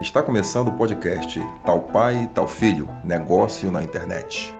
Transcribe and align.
Está 0.00 0.22
começando 0.22 0.68
o 0.68 0.72
podcast 0.78 1.38
Tal 1.62 1.82
Pai, 1.82 2.30
Tal 2.34 2.48
Filho 2.48 2.88
Negócio 3.04 3.70
na 3.70 3.82
Internet. 3.82 4.54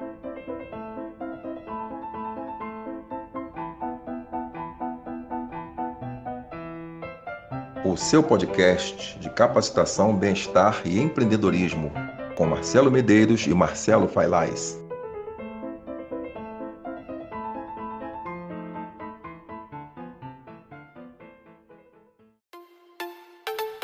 O 7.82 7.96
seu 7.96 8.22
podcast 8.22 9.18
de 9.18 9.30
capacitação, 9.30 10.14
bem-estar 10.14 10.82
e 10.84 11.00
empreendedorismo, 11.00 11.90
com 12.36 12.44
Marcelo 12.44 12.90
Medeiros 12.90 13.46
e 13.46 13.54
Marcelo 13.54 14.08
Failais. 14.08 14.78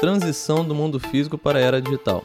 Transição 0.06 0.64
do 0.64 0.72
mundo 0.72 1.00
físico 1.00 1.36
para 1.36 1.58
a 1.58 1.60
era 1.60 1.82
digital. 1.82 2.24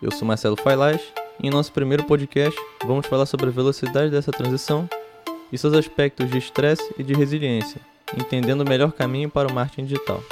Eu 0.00 0.12
sou 0.12 0.24
Marcelo 0.24 0.54
Failás 0.54 1.02
e 1.42 1.48
em 1.48 1.50
nosso 1.50 1.72
primeiro 1.72 2.04
podcast 2.04 2.56
vamos 2.84 3.04
falar 3.04 3.26
sobre 3.26 3.48
a 3.48 3.50
velocidade 3.50 4.12
dessa 4.12 4.30
transição 4.30 4.88
e 5.50 5.58
seus 5.58 5.74
aspectos 5.74 6.30
de 6.30 6.38
estresse 6.38 6.94
e 6.96 7.02
de 7.02 7.14
resiliência, 7.14 7.80
entendendo 8.16 8.60
o 8.60 8.68
melhor 8.68 8.92
caminho 8.92 9.28
para 9.28 9.48
o 9.48 9.52
marketing 9.52 9.86
digital. 9.86 10.22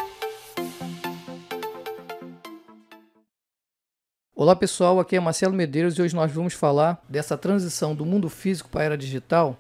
Olá 4.33 4.55
pessoal, 4.55 5.01
aqui 5.01 5.17
é 5.17 5.21
Marcelo 5.21 5.53
Medeiros 5.53 5.99
e 5.99 6.03
hoje 6.03 6.15
nós 6.15 6.31
vamos 6.31 6.55
falar 6.55 7.05
dessa 7.09 7.37
transição 7.37 7.93
do 7.93 8.07
mundo 8.07 8.29
físico 8.29 8.69
para 8.69 8.83
a 8.83 8.85
era 8.85 8.97
digital. 8.97 9.59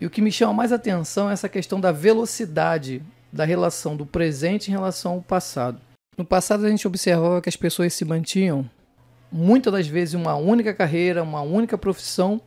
E 0.00 0.06
o 0.06 0.10
que 0.10 0.22
me 0.22 0.32
chama 0.32 0.54
mais 0.54 0.72
atenção 0.72 1.28
é 1.28 1.34
essa 1.34 1.50
questão 1.50 1.78
da 1.78 1.92
velocidade 1.92 3.02
da 3.30 3.44
relação 3.44 3.94
do 3.94 4.06
presente 4.06 4.68
em 4.68 4.72
relação 4.72 5.12
ao 5.12 5.20
passado. 5.20 5.78
No 6.16 6.24
passado 6.24 6.64
a 6.64 6.70
gente 6.70 6.86
observava 6.86 7.42
que 7.42 7.48
as 7.48 7.56
pessoas 7.56 7.92
se 7.92 8.04
mantinham 8.04 8.68
muitas 9.30 9.72
das 9.72 9.86
vezes 9.86 10.14
uma 10.14 10.34
única 10.34 10.72
carreira, 10.72 11.22
uma 11.22 11.42
única 11.42 11.76
profissão 11.76 12.40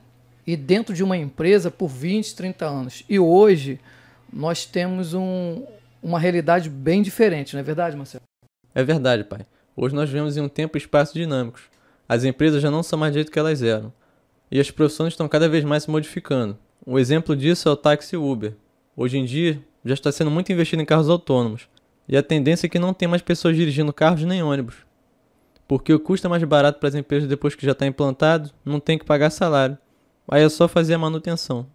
e 0.45 0.57
dentro 0.57 0.95
de 0.95 1.03
uma 1.03 1.15
empresa 1.15 1.69
por 1.69 1.87
20, 1.87 2.35
30 2.35 2.65
anos. 2.65 3.03
E 3.07 3.19
hoje 3.19 3.79
nós 4.33 4.65
temos 4.65 5.13
um, 5.13 5.63
uma 6.01 6.19
realidade 6.19 6.69
bem 6.69 7.03
diferente, 7.03 7.53
não 7.53 7.59
é 7.59 7.63
verdade, 7.63 7.95
Marcelo? 7.95 8.23
É 8.73 8.83
verdade, 8.83 9.23
pai. 9.23 9.45
Hoje 9.75 9.93
nós 9.93 10.09
vivemos 10.09 10.35
em 10.35 10.41
um 10.41 10.49
tempo 10.49 10.75
e 10.75 10.79
espaço 10.79 11.13
dinâmicos. 11.13 11.63
As 12.07 12.23
empresas 12.23 12.61
já 12.61 12.71
não 12.71 12.81
são 12.81 12.97
mais 12.97 13.11
do 13.11 13.15
jeito 13.15 13.31
que 13.31 13.37
elas 13.37 13.61
eram. 13.61 13.93
E 14.49 14.59
as 14.59 14.71
profissões 14.71 15.13
estão 15.13 15.27
cada 15.27 15.47
vez 15.47 15.63
mais 15.63 15.83
se 15.83 15.91
modificando. 15.91 16.57
Um 16.87 16.97
exemplo 16.97 17.35
disso 17.35 17.69
é 17.69 17.71
o 17.71 17.75
táxi 17.75 18.17
Uber. 18.17 18.55
Hoje 18.97 19.19
em 19.19 19.25
dia 19.25 19.61
já 19.85 19.93
está 19.93 20.11
sendo 20.11 20.31
muito 20.31 20.51
investido 20.51 20.81
em 20.81 20.85
carros 20.85 21.07
autônomos. 21.07 21.69
E 22.09 22.17
a 22.17 22.23
tendência 22.23 22.65
é 22.65 22.69
que 22.69 22.79
não 22.79 22.91
tem 22.91 23.07
mais 23.07 23.21
pessoas 23.21 23.55
dirigindo 23.55 23.93
carros 23.93 24.23
nem 24.23 24.41
ônibus. 24.41 24.77
Porque 25.67 25.93
o 25.93 25.99
custo 25.99 26.25
é 26.25 26.29
mais 26.29 26.43
barato 26.43 26.79
para 26.79 26.89
as 26.89 26.95
empresas 26.95 27.29
depois 27.29 27.53
que 27.53 27.63
já 27.63 27.73
está 27.73 27.85
implantado, 27.85 28.49
não 28.65 28.79
tem 28.79 28.97
que 28.97 29.05
pagar 29.05 29.29
salário. 29.29 29.77
Aí 30.27 30.43
é 30.43 30.49
só 30.49 30.67
fazer 30.67 30.95
a 30.95 30.97
manutenção. 30.97 31.67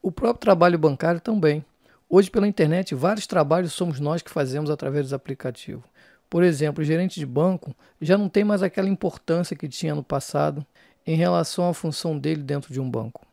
O 0.00 0.12
próprio 0.12 0.40
trabalho 0.40 0.78
bancário 0.78 1.20
também. 1.20 1.64
Hoje, 2.08 2.30
pela 2.30 2.46
internet, 2.46 2.94
vários 2.94 3.26
trabalhos 3.26 3.72
somos 3.72 3.98
nós 3.98 4.22
que 4.22 4.30
fazemos 4.30 4.70
através 4.70 5.06
dos 5.06 5.12
aplicativos. 5.12 5.82
Por 6.30 6.44
exemplo, 6.44 6.80
o 6.80 6.84
gerente 6.84 7.18
de 7.18 7.26
banco 7.26 7.74
já 8.00 8.16
não 8.16 8.28
tem 8.28 8.44
mais 8.44 8.62
aquela 8.62 8.88
importância 8.88 9.56
que 9.56 9.68
tinha 9.68 9.94
no 9.94 10.04
passado 10.04 10.64
em 11.04 11.16
relação 11.16 11.68
à 11.68 11.74
função 11.74 12.16
dele 12.16 12.44
dentro 12.44 12.72
de 12.72 12.80
um 12.80 12.88
banco. 12.88 13.26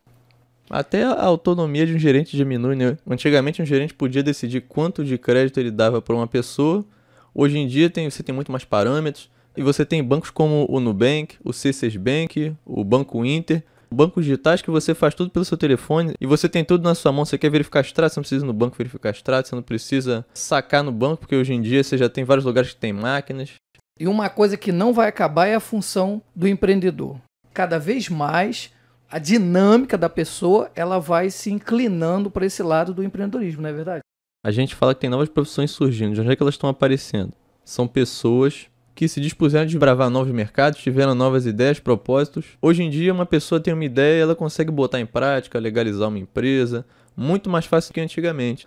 Até 0.69 1.03
a 1.03 1.23
autonomia 1.23 1.85
de 1.85 1.93
um 1.93 1.99
gerente 1.99 2.35
diminui, 2.35 2.75
né? 2.75 2.97
Antigamente 3.09 3.61
um 3.61 3.65
gerente 3.65 3.93
podia 3.93 4.23
decidir 4.23 4.61
quanto 4.61 5.03
de 5.03 5.17
crédito 5.17 5.59
ele 5.59 5.71
dava 5.71 6.01
para 6.01 6.15
uma 6.15 6.27
pessoa. 6.27 6.85
Hoje 7.33 7.57
em 7.57 7.67
dia 7.67 7.89
tem, 7.89 8.09
você 8.09 8.23
tem 8.23 8.33
muito 8.33 8.51
mais 8.51 8.63
parâmetros. 8.63 9.29
E 9.55 9.61
você 9.61 9.85
tem 9.85 10.01
bancos 10.01 10.29
como 10.29 10.65
o 10.69 10.79
Nubank, 10.79 11.35
o 11.43 11.49
C6 11.49 11.97
Bank, 11.97 12.55
o 12.65 12.85
Banco 12.85 13.25
Inter, 13.25 13.63
bancos 13.93 14.23
digitais 14.23 14.61
que 14.61 14.71
você 14.71 14.95
faz 14.95 15.13
tudo 15.13 15.29
pelo 15.29 15.43
seu 15.43 15.57
telefone 15.57 16.13
e 16.19 16.25
você 16.25 16.47
tem 16.47 16.63
tudo 16.63 16.83
na 16.83 16.95
sua 16.95 17.11
mão. 17.11 17.25
Você 17.25 17.37
quer 17.37 17.49
verificar 17.49 17.81
extrato, 17.81 18.13
você 18.13 18.19
não 18.19 18.23
precisa 18.23 18.45
ir 18.45 18.47
no 18.47 18.53
banco 18.53 18.77
verificar 18.77 19.09
extrato, 19.09 19.49
você 19.49 19.55
não 19.55 19.61
precisa 19.61 20.25
sacar 20.33 20.83
no 20.83 20.91
banco, 20.91 21.17
porque 21.17 21.35
hoje 21.35 21.53
em 21.53 21.61
dia 21.61 21.83
você 21.83 21.97
já 21.97 22.07
tem 22.07 22.23
vários 22.23 22.45
lugares 22.45 22.71
que 22.71 22.79
tem 22.79 22.93
máquinas. 22.93 23.51
E 23.99 24.07
uma 24.07 24.29
coisa 24.29 24.55
que 24.55 24.71
não 24.71 24.93
vai 24.93 25.09
acabar 25.09 25.47
é 25.47 25.55
a 25.55 25.59
função 25.59 26.21
do 26.33 26.47
empreendedor. 26.47 27.17
Cada 27.53 27.77
vez 27.77 28.07
mais 28.07 28.71
a 29.11 29.19
dinâmica 29.19 29.97
da 29.97 30.07
pessoa 30.07 30.71
ela 30.73 30.97
vai 30.97 31.29
se 31.29 31.51
inclinando 31.51 32.31
para 32.31 32.45
esse 32.45 32.63
lado 32.63 32.93
do 32.93 33.03
empreendedorismo, 33.03 33.61
não 33.61 33.69
é 33.69 33.73
verdade? 33.73 34.01
A 34.43 34.51
gente 34.51 34.73
fala 34.73 34.95
que 34.95 35.01
tem 35.01 35.09
novas 35.09 35.29
profissões 35.29 35.69
surgindo. 35.69 36.15
De 36.15 36.21
onde 36.21 36.31
é 36.31 36.35
que 36.35 36.41
elas 36.41 36.55
estão 36.55 36.69
aparecendo? 36.69 37.33
São 37.63 37.87
pessoas 37.87 38.67
que 38.95 39.07
se 39.07 39.19
dispuseram 39.19 39.63
a 39.63 39.67
desbravar 39.67 40.09
novos 40.09 40.33
mercados, 40.33 40.79
tiveram 40.79 41.13
novas 41.13 41.45
ideias, 41.45 41.79
propósitos. 41.79 42.45
Hoje 42.61 42.83
em 42.83 42.89
dia, 42.89 43.13
uma 43.13 43.25
pessoa 43.25 43.61
tem 43.61 43.73
uma 43.73 43.85
ideia 43.85 44.19
e 44.19 44.21
ela 44.21 44.35
consegue 44.35 44.71
botar 44.71 44.99
em 44.99 45.05
prática, 45.05 45.59
legalizar 45.59 46.07
uma 46.07 46.19
empresa, 46.19 46.85
muito 47.15 47.49
mais 47.49 47.65
fácil 47.65 47.93
que 47.93 48.01
antigamente. 48.01 48.65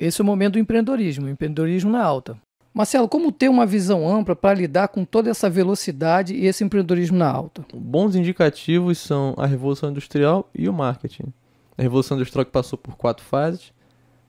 Esse 0.00 0.20
é 0.20 0.24
o 0.24 0.26
momento 0.26 0.54
do 0.54 0.58
empreendedorismo, 0.58 1.26
o 1.26 1.30
empreendedorismo 1.30 1.90
na 1.90 2.02
alta. 2.02 2.36
Marcelo, 2.74 3.06
como 3.06 3.30
ter 3.30 3.50
uma 3.50 3.66
visão 3.66 4.08
ampla 4.08 4.34
para 4.34 4.58
lidar 4.58 4.88
com 4.88 5.04
toda 5.04 5.28
essa 5.28 5.50
velocidade 5.50 6.34
e 6.34 6.46
esse 6.46 6.64
empreendedorismo 6.64 7.18
na 7.18 7.30
alta? 7.30 7.66
Bons 7.74 8.14
indicativos 8.14 8.98
são 8.98 9.34
a 9.36 9.44
Revolução 9.44 9.90
Industrial 9.90 10.48
e 10.54 10.68
o 10.68 10.72
marketing. 10.72 11.32
A 11.76 11.82
Revolução 11.82 12.16
Industrial 12.16 12.46
que 12.46 12.50
passou 12.50 12.78
por 12.78 12.96
quatro 12.96 13.22
fases, 13.22 13.72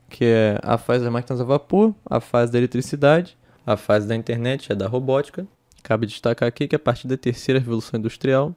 que 0.09 0.25
é 0.25 0.59
a 0.61 0.77
fase 0.77 1.05
das 1.05 1.13
máquinas 1.13 1.39
a 1.39 1.45
vapor, 1.45 1.95
a 2.05 2.19
fase 2.19 2.51
da 2.51 2.57
eletricidade, 2.57 3.37
a 3.65 3.77
fase 3.77 4.07
da 4.07 4.15
internet 4.15 4.73
a 4.73 4.75
da 4.75 4.87
robótica. 4.87 5.47
Cabe 5.81 6.05
destacar 6.05 6.47
aqui 6.47 6.67
que 6.67 6.75
a 6.75 6.79
partir 6.79 7.07
da 7.07 7.15
terceira 7.15 7.59
Revolução 7.59 7.97
Industrial, 7.97 8.53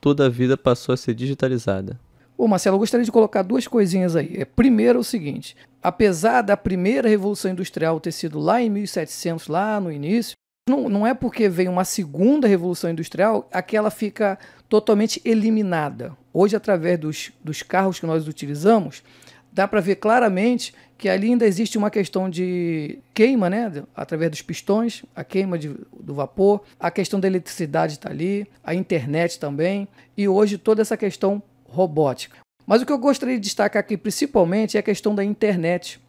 toda 0.00 0.26
a 0.26 0.30
vida 0.30 0.56
passou 0.56 0.94
a 0.94 0.96
ser 0.96 1.12
digitalizada. 1.12 2.00
Ô 2.38 2.46
Marcelo, 2.46 2.74
eu 2.74 2.80
gostaria 2.80 3.04
de 3.04 3.12
colocar 3.12 3.42
duas 3.42 3.66
coisinhas 3.66 4.14
aí. 4.14 4.36
É, 4.36 4.44
primeiro 4.44 4.98
é 4.98 5.00
o 5.00 5.04
seguinte, 5.04 5.56
apesar 5.82 6.42
da 6.42 6.56
primeira 6.56 7.08
Revolução 7.08 7.50
Industrial 7.50 7.98
ter 7.98 8.12
sido 8.12 8.38
lá 8.38 8.60
em 8.60 8.68
1700, 8.68 9.48
lá 9.48 9.80
no 9.80 9.90
início, 9.90 10.36
não, 10.68 10.88
não 10.88 11.06
é 11.06 11.14
porque 11.14 11.48
vem 11.48 11.68
uma 11.68 11.84
segunda 11.84 12.46
Revolução 12.46 12.90
Industrial 12.90 13.48
a 13.50 13.62
que 13.62 13.76
ela 13.76 13.90
fica 13.90 14.38
totalmente 14.68 15.22
eliminada. 15.24 16.14
Hoje, 16.32 16.56
através 16.56 16.98
dos, 16.98 17.32
dos 17.42 17.62
carros 17.62 17.98
que 17.98 18.06
nós 18.06 18.28
utilizamos, 18.28 19.02
dá 19.50 19.66
para 19.66 19.80
ver 19.80 19.96
claramente 19.96 20.74
que 20.98 21.08
ali 21.08 21.28
ainda 21.28 21.46
existe 21.46 21.78
uma 21.78 21.90
questão 21.90 22.28
de 22.28 22.98
queima, 23.14 23.48
né, 23.48 23.84
através 23.94 24.30
dos 24.30 24.42
pistões, 24.42 25.04
a 25.14 25.22
queima 25.22 25.58
de, 25.58 25.74
do 25.98 26.14
vapor, 26.14 26.62
a 26.80 26.90
questão 26.90 27.20
da 27.20 27.28
eletricidade 27.28 27.94
está 27.94 28.10
ali, 28.10 28.46
a 28.64 28.74
internet 28.74 29.38
também, 29.38 29.88
e 30.16 30.28
hoje 30.28 30.58
toda 30.58 30.82
essa 30.82 30.96
questão 30.96 31.42
robótica. 31.76 32.38
Mas 32.66 32.82
o 32.82 32.86
que 32.86 32.92
eu 32.92 32.98
gostaria 32.98 33.36
de 33.36 33.42
destacar 33.42 33.80
aqui 33.80 33.96
principalmente 33.96 34.76
é 34.76 34.80
a 34.80 34.82
questão 34.82 35.14
da 35.14 35.22
internet. 35.22 36.00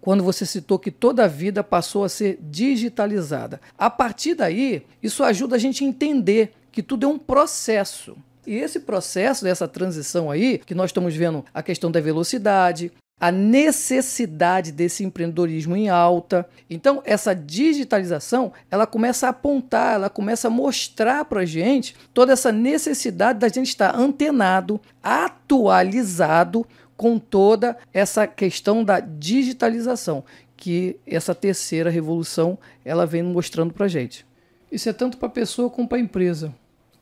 Quando 0.00 0.22
você 0.22 0.44
citou 0.44 0.78
que 0.78 0.90
toda 0.90 1.24
a 1.24 1.28
vida 1.28 1.64
passou 1.64 2.04
a 2.04 2.08
ser 2.08 2.38
digitalizada. 2.42 3.60
A 3.76 3.88
partir 3.88 4.34
daí, 4.34 4.82
isso 5.02 5.24
ajuda 5.24 5.56
a 5.56 5.58
gente 5.58 5.82
a 5.82 5.86
entender 5.86 6.52
que 6.70 6.82
tudo 6.82 7.06
é 7.06 7.08
um 7.08 7.18
processo. 7.18 8.16
E 8.46 8.56
esse 8.56 8.80
processo 8.80 9.44
dessa 9.44 9.66
transição 9.66 10.30
aí, 10.30 10.58
que 10.58 10.74
nós 10.74 10.90
estamos 10.90 11.14
vendo 11.14 11.44
a 11.52 11.62
questão 11.62 11.90
da 11.90 12.00
velocidade, 12.00 12.92
a 13.20 13.32
necessidade 13.32 14.70
desse 14.70 15.04
empreendedorismo 15.04 15.76
em 15.76 15.88
alta. 15.88 16.48
Então, 16.70 17.02
essa 17.04 17.34
digitalização, 17.34 18.52
ela 18.70 18.86
começa 18.86 19.26
a 19.26 19.30
apontar, 19.30 19.94
ela 19.94 20.10
começa 20.10 20.48
a 20.48 20.50
mostrar 20.50 21.24
para 21.24 21.40
a 21.40 21.46
gente 21.46 21.96
toda 22.14 22.32
essa 22.32 22.52
necessidade 22.52 23.40
da 23.40 23.48
gente 23.48 23.68
estar 23.68 23.94
antenado, 23.94 24.80
atualizado 25.02 26.64
com 26.96 27.18
toda 27.18 27.76
essa 27.92 28.26
questão 28.26 28.84
da 28.84 29.00
digitalização, 29.00 30.24
que 30.56 30.96
essa 31.06 31.34
terceira 31.34 31.90
revolução 31.90 32.58
ela 32.84 33.06
vem 33.06 33.22
mostrando 33.22 33.72
para 33.72 33.86
a 33.86 33.88
gente. 33.88 34.26
Isso 34.70 34.88
é 34.88 34.92
tanto 34.92 35.16
para 35.16 35.28
a 35.28 35.32
pessoa 35.32 35.70
como 35.70 35.88
para 35.88 35.98
a 35.98 36.00
empresa. 36.00 36.54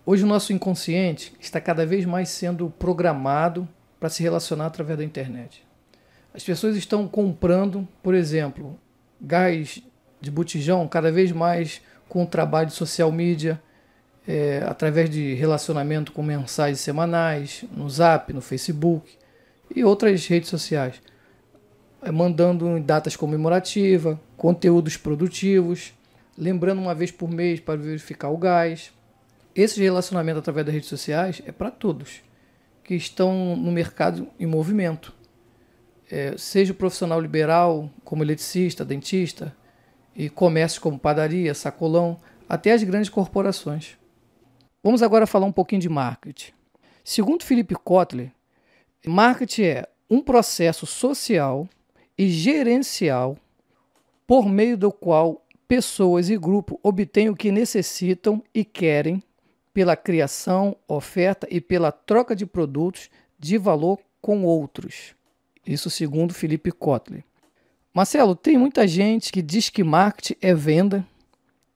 Hoje 0.04 0.22
o 0.22 0.26
nosso 0.26 0.52
inconsciente 0.52 1.34
está 1.40 1.60
cada 1.60 1.84
vez 1.84 2.04
mais 2.04 2.28
sendo 2.28 2.70
programado 2.78 3.68
para 3.98 4.08
se 4.08 4.22
relacionar 4.22 4.66
através 4.66 4.98
da 4.98 5.04
internet. 5.04 5.65
As 6.36 6.44
pessoas 6.44 6.76
estão 6.76 7.08
comprando, 7.08 7.88
por 8.02 8.14
exemplo, 8.14 8.78
gás 9.18 9.82
de 10.20 10.30
botijão 10.30 10.86
cada 10.86 11.10
vez 11.10 11.32
mais 11.32 11.80
com 12.10 12.24
o 12.24 12.26
trabalho 12.26 12.66
de 12.66 12.74
social 12.74 13.10
media, 13.10 13.58
é, 14.28 14.62
através 14.66 15.08
de 15.08 15.32
relacionamento 15.32 16.12
com 16.12 16.22
mensagens 16.22 16.80
semanais, 16.80 17.64
no 17.74 17.88
Zap, 17.88 18.34
no 18.34 18.42
Facebook 18.42 19.16
e 19.74 19.82
outras 19.82 20.26
redes 20.26 20.50
sociais, 20.50 21.00
é, 22.02 22.12
mandando 22.12 22.76
em 22.76 22.82
datas 22.82 23.16
comemorativas, 23.16 24.18
conteúdos 24.36 24.98
produtivos, 24.98 25.94
lembrando 26.36 26.82
uma 26.82 26.94
vez 26.94 27.10
por 27.10 27.30
mês 27.30 27.60
para 27.60 27.80
verificar 27.80 28.28
o 28.28 28.36
gás. 28.36 28.92
Esse 29.54 29.82
relacionamento 29.82 30.40
através 30.40 30.66
das 30.66 30.74
redes 30.74 30.90
sociais 30.90 31.40
é 31.46 31.50
para 31.50 31.70
todos 31.70 32.20
que 32.84 32.94
estão 32.94 33.56
no 33.56 33.72
mercado 33.72 34.28
em 34.38 34.44
movimento 34.44 35.15
é, 36.10 36.36
seja 36.36 36.72
o 36.72 36.76
profissional 36.76 37.20
liberal, 37.20 37.90
como 38.04 38.22
eletricista, 38.22 38.84
dentista, 38.84 39.54
e 40.14 40.30
comércio 40.30 40.80
como 40.80 40.98
padaria, 40.98 41.54
sacolão, 41.54 42.18
até 42.48 42.72
as 42.72 42.82
grandes 42.82 43.10
corporações. 43.10 43.98
Vamos 44.82 45.02
agora 45.02 45.26
falar 45.26 45.46
um 45.46 45.52
pouquinho 45.52 45.82
de 45.82 45.88
marketing. 45.88 46.52
Segundo 47.04 47.44
Philip 47.44 47.74
Kotler, 47.74 48.32
marketing 49.06 49.62
é 49.62 49.88
um 50.08 50.22
processo 50.22 50.86
social 50.86 51.68
e 52.16 52.28
gerencial 52.28 53.36
por 54.26 54.48
meio 54.48 54.76
do 54.76 54.90
qual 54.90 55.44
pessoas 55.68 56.30
e 56.30 56.36
grupos 56.36 56.78
obtêm 56.82 57.28
o 57.28 57.36
que 57.36 57.50
necessitam 57.50 58.42
e 58.54 58.64
querem 58.64 59.22
pela 59.74 59.96
criação, 59.96 60.76
oferta 60.88 61.46
e 61.50 61.60
pela 61.60 61.92
troca 61.92 62.34
de 62.34 62.46
produtos 62.46 63.10
de 63.38 63.58
valor 63.58 63.98
com 64.22 64.44
outros. 64.44 65.14
Isso 65.66 65.90
segundo 65.90 66.32
Felipe 66.32 66.70
Kotler. 66.70 67.24
Marcelo, 67.92 68.36
tem 68.36 68.56
muita 68.56 68.86
gente 68.86 69.32
que 69.32 69.42
diz 69.42 69.68
que 69.68 69.82
marketing 69.82 70.36
é 70.40 70.54
venda, 70.54 71.06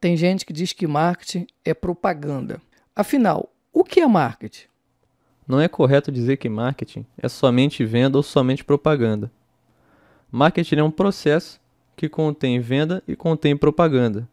tem 0.01 0.17
gente 0.17 0.45
que 0.47 0.53
diz 0.53 0.73
que 0.73 0.87
marketing 0.87 1.47
é 1.65 1.75
propaganda. 1.75 2.61
Afinal, 2.95 3.51
o 3.73 3.83
que 3.83 4.01
é 4.01 4.07
marketing? 4.07 4.67
Não 5.47 5.61
é 5.61 5.67
correto 5.67 6.13
dizer 6.13 6.37
que 6.37 6.49
marketing 6.49 7.05
é 7.19 7.29
somente 7.29 7.85
venda 7.85 8.17
ou 8.17 8.23
somente 8.23 8.63
propaganda. 8.63 9.31
Marketing 10.31 10.77
é 10.77 10.85
um 10.85 10.91
processo 10.91 11.61
que 11.97 12.09
contém 12.09 12.61
venda 12.61 13.03
e 13.09 13.17
contém 13.17 13.57
propaganda. 13.57 14.29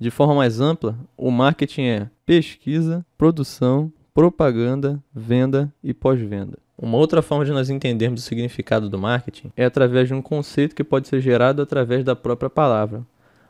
De 0.00 0.10
forma 0.10 0.34
mais 0.34 0.60
ampla, 0.60 0.98
o 1.16 1.30
marketing 1.30 1.82
é 1.82 2.10
pesquisa, 2.24 3.04
produção, 3.18 3.92
propaganda, 4.14 5.02
venda 5.14 5.72
e 5.82 5.92
pós-venda. 5.92 6.58
Uma 6.82 6.98
outra 6.98 7.22
forma 7.22 7.44
de 7.44 7.52
nós 7.52 7.70
entendermos 7.70 8.24
o 8.24 8.26
significado 8.26 8.90
do 8.90 8.98
marketing 8.98 9.52
é 9.56 9.64
através 9.64 10.08
de 10.08 10.14
um 10.14 10.20
conceito 10.20 10.74
que 10.74 10.82
pode 10.82 11.06
ser 11.06 11.20
gerado 11.20 11.62
através 11.62 12.02
da 12.02 12.16
própria 12.16 12.50
palavra. 12.50 13.06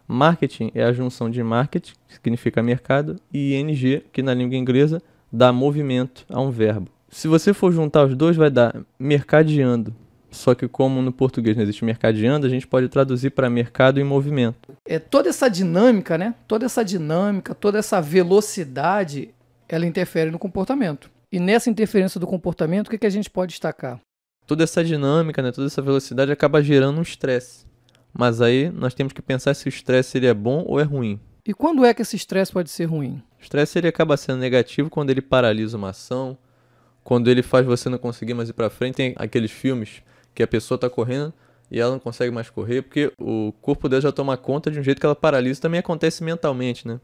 Marketing 0.07 0.71
é 0.75 0.85
a 0.85 0.93
junção 0.93 1.31
de 1.31 1.43
market, 1.43 1.93
que 2.07 2.15
significa 2.15 2.63
mercado, 2.63 3.17
e 3.33 3.55
ing, 3.55 4.03
que 4.13 4.23
na 4.23 4.35
língua 4.35 4.59
inglesa 4.59 5.01
dá 5.33 5.51
movimento 5.51 6.27
a 6.29 6.43
um 6.43 6.51
verbo. 6.51 6.91
Se 7.09 7.27
você 7.27 7.55
for 7.55 7.73
juntar 7.73 8.05
os 8.05 8.15
dois, 8.15 8.37
vai 8.37 8.51
dar 8.51 8.77
mercadeando, 8.99 9.95
só 10.31 10.55
que 10.55 10.69
como 10.69 11.01
no 11.01 11.11
português 11.11 11.57
não 11.57 11.63
existe 11.63 11.87
mercadeando, 11.87 12.47
a 12.47 12.51
gente 12.51 12.67
pode 12.67 12.91
traduzir 12.91 13.31
para 13.31 13.49
mercado 13.49 13.99
em 13.99 14.05
movimento. 14.05 14.77
É 14.85 14.99
toda 14.99 15.31
essa 15.31 15.49
dinâmica, 15.49 16.19
né? 16.19 16.35
Toda 16.47 16.67
essa 16.67 16.85
dinâmica, 16.85 17.55
toda 17.55 17.79
essa 17.79 17.99
velocidade, 17.99 19.31
ela 19.67 19.87
interfere 19.87 20.31
no 20.31 20.39
comportamento. 20.39 21.11
E 21.33 21.41
nessa 21.41 21.71
interferência 21.71 22.21
do 22.21 22.27
comportamento, 22.27 22.89
o 22.89 22.91
que, 22.91 22.99
que 22.99 23.07
a 23.07 23.11
gente 23.11 23.31
pode 23.31 23.53
destacar? 23.53 23.99
Toda 24.47 24.65
essa 24.65 24.85
dinâmica, 24.85 25.41
né, 25.41 25.51
toda 25.51 25.67
essa 25.67 25.81
velocidade 25.81 26.31
acaba 26.31 26.63
gerando 26.63 26.99
um 26.99 27.03
estresse. 27.03 27.65
Mas 28.13 28.43
aí 28.43 28.69
nós 28.69 28.93
temos 28.93 29.15
que 29.15 29.23
pensar 29.23 29.55
se 29.55 29.67
o 29.67 29.71
estresse 29.71 30.19
ele 30.19 30.27
é 30.27 30.35
bom 30.35 30.63
ou 30.67 30.79
é 30.79 30.83
ruim. 30.83 31.19
E 31.47 31.55
quando 31.55 31.87
é 31.87 31.95
que 31.95 32.03
esse 32.03 32.17
estresse 32.17 32.53
pode 32.53 32.69
ser 32.69 32.85
ruim? 32.85 33.23
O 33.41 33.43
estresse 33.43 33.79
ele 33.79 33.89
acaba 33.89 34.15
sendo 34.19 34.41
negativo 34.41 34.91
quando 34.91 35.09
ele 35.09 35.23
paralisa 35.23 35.79
uma 35.79 35.89
ação, 35.89 36.37
quando 37.03 37.31
ele 37.31 37.43
faz 37.43 37.65
você 37.65 37.89
não 37.89 37.97
conseguir 37.97 38.35
mais 38.35 38.51
ir 38.51 38.53
para 38.53 38.69
frente. 38.69 38.97
Tem 38.97 39.15
aqueles 39.17 39.51
filmes 39.51 40.03
que 40.35 40.43
a 40.43 40.47
pessoa 40.47 40.77
está 40.77 40.91
correndo 40.91 41.33
e 41.71 41.81
ela 41.81 41.93
não 41.93 41.99
consegue 41.99 42.31
mais 42.31 42.51
correr, 42.51 42.83
porque 42.83 43.11
o 43.19 43.55
corpo 43.63 43.89
dela 43.89 44.03
já 44.03 44.13
toma 44.13 44.37
conta 44.37 44.71
de 44.71 44.79
um 44.79 44.83
jeito 44.83 45.01
que 45.01 45.07
ela 45.07 45.17
paralisa. 45.17 45.63
Também 45.63 45.81
acontece 45.81 46.23
mentalmente, 46.23 46.87
né? 46.87 47.01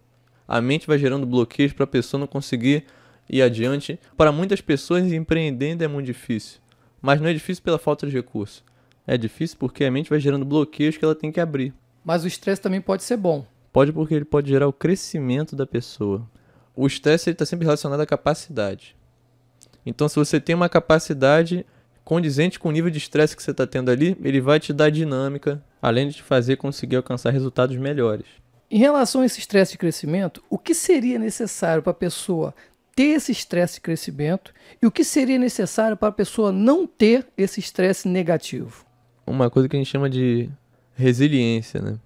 A 0.46 0.60
mente 0.60 0.86
vai 0.86 0.98
gerando 0.98 1.24
bloqueios 1.24 1.72
para 1.72 1.84
a 1.84 1.86
pessoa 1.86 2.20
não 2.20 2.26
conseguir 2.26 2.84
ir 3.28 3.42
adiante. 3.42 3.98
Para 4.16 4.32
muitas 4.32 4.60
pessoas, 4.60 5.12
empreendendo 5.12 5.84
é 5.84 5.88
muito 5.88 6.06
difícil. 6.06 6.60
Mas 7.00 7.20
não 7.20 7.28
é 7.28 7.32
difícil 7.32 7.62
pela 7.62 7.78
falta 7.78 8.06
de 8.06 8.12
recurso. 8.12 8.64
É 9.06 9.16
difícil 9.16 9.56
porque 9.58 9.84
a 9.84 9.90
mente 9.90 10.10
vai 10.10 10.20
gerando 10.20 10.44
bloqueios 10.44 10.96
que 10.96 11.04
ela 11.04 11.14
tem 11.14 11.32
que 11.32 11.40
abrir. 11.40 11.72
Mas 12.04 12.24
o 12.24 12.28
estresse 12.28 12.60
também 12.60 12.80
pode 12.80 13.02
ser 13.02 13.16
bom. 13.16 13.46
Pode 13.72 13.92
porque 13.92 14.14
ele 14.14 14.24
pode 14.24 14.48
gerar 14.48 14.66
o 14.66 14.72
crescimento 14.72 15.54
da 15.54 15.66
pessoa. 15.66 16.26
O 16.74 16.86
estresse 16.86 17.30
está 17.30 17.44
sempre 17.44 17.64
relacionado 17.64 18.00
à 18.00 18.06
capacidade. 18.06 18.96
Então, 19.84 20.08
se 20.08 20.16
você 20.16 20.40
tem 20.40 20.54
uma 20.54 20.68
capacidade, 20.68 21.64
condizente 22.04 22.58
com 22.58 22.68
o 22.68 22.72
nível 22.72 22.90
de 22.90 22.98
estresse 22.98 23.36
que 23.36 23.42
você 23.42 23.50
está 23.50 23.66
tendo 23.66 23.90
ali, 23.90 24.16
ele 24.22 24.40
vai 24.40 24.60
te 24.60 24.72
dar 24.72 24.90
dinâmica, 24.90 25.62
além 25.80 26.08
de 26.08 26.16
te 26.16 26.22
fazer 26.22 26.56
conseguir 26.56 26.96
alcançar 26.96 27.30
resultados 27.30 27.76
melhores. 27.76 28.26
Em 28.70 28.78
relação 28.78 29.22
a 29.22 29.26
esse 29.26 29.40
estresse 29.40 29.72
de 29.72 29.78
crescimento, 29.78 30.42
o 30.50 30.58
que 30.58 30.74
seria 30.74 31.18
necessário 31.18 31.82
para 31.82 31.92
a 31.92 31.94
pessoa 31.94 32.54
ter 32.98 33.14
esse 33.14 33.30
estresse 33.30 33.74
de 33.74 33.80
crescimento 33.82 34.52
e 34.82 34.84
o 34.84 34.90
que 34.90 35.04
seria 35.04 35.38
necessário 35.38 35.96
para 35.96 36.08
a 36.08 36.12
pessoa 36.12 36.50
não 36.50 36.84
ter 36.84 37.28
esse 37.36 37.60
estresse 37.60 38.08
negativo? 38.08 38.84
Uma 39.24 39.48
coisa 39.48 39.68
que 39.68 39.76
a 39.76 39.78
gente 39.78 39.88
chama 39.88 40.10
de 40.10 40.50
resiliência, 40.96 41.80
né? 41.80 41.96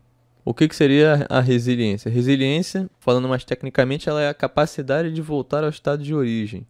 O 0.44 0.52
que, 0.52 0.68
que 0.68 0.76
seria 0.76 1.26
a 1.30 1.40
resiliência? 1.40 2.10
Resiliência, 2.10 2.90
falando 3.00 3.26
mais 3.26 3.42
tecnicamente, 3.42 4.06
ela 4.06 4.20
é 4.20 4.28
a 4.28 4.34
capacidade 4.34 5.10
de 5.10 5.22
voltar 5.22 5.64
ao 5.64 5.70
estado 5.70 6.02
de 6.02 6.14
origem. 6.14 6.66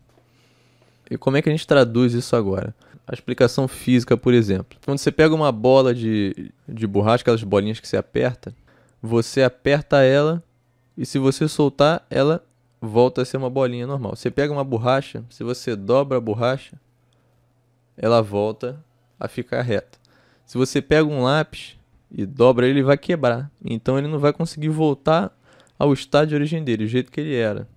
E 1.11 1.19
como 1.19 1.37
é 1.37 1.43
que 1.43 1.49
a 1.49 1.53
gente 1.53 1.67
traduz 1.67 2.13
isso 2.13 2.37
agora? 2.37 2.73
A 3.05 3.15
explicação 3.15 3.67
física, 3.67 4.17
por 4.17 4.33
exemplo. 4.33 4.79
Quando 4.85 4.99
você 4.99 5.11
pega 5.11 5.35
uma 5.35 5.51
bola 5.51 5.93
de, 5.93 6.53
de 6.69 6.87
borracha, 6.87 7.23
aquelas 7.23 7.43
bolinhas 7.43 7.81
que 7.81 7.89
você 7.89 7.97
aperta, 7.97 8.55
você 9.03 9.43
aperta 9.43 10.01
ela 10.01 10.41
e 10.97 11.05
se 11.05 11.19
você 11.19 11.49
soltar, 11.49 12.07
ela 12.09 12.41
volta 12.83 13.23
a 13.23 13.25
ser 13.25 13.37
uma 13.37 13.49
bolinha 13.49 13.87
normal. 13.87 14.17
Você 14.17 14.29
pega 14.29 14.53
uma 14.53 14.65
borracha, 14.65 15.25
se 15.31 15.45
você 15.45 15.77
dobra 15.77 16.19
a 16.19 16.21
borracha, 16.21 16.77
ela 17.97 18.21
volta 18.21 18.85
a 19.19 19.29
ficar 19.29 19.63
reta. 19.63 19.99
Se 20.45 20.59
você 20.59 20.83
pega 20.83 21.09
um 21.09 21.23
lápis 21.23 21.79
e 22.11 22.27
dobra 22.27 22.67
ele, 22.67 22.83
vai 22.83 22.99
quebrar. 22.99 23.49
Então 23.65 23.97
ele 23.97 24.09
não 24.09 24.19
vai 24.19 24.33
conseguir 24.33 24.69
voltar 24.69 25.33
ao 25.79 25.93
estado 25.93 26.29
de 26.29 26.35
origem 26.35 26.65
dele, 26.65 26.85
o 26.85 26.89
jeito 26.89 27.13
que 27.13 27.21
ele 27.21 27.37
era. 27.37 27.69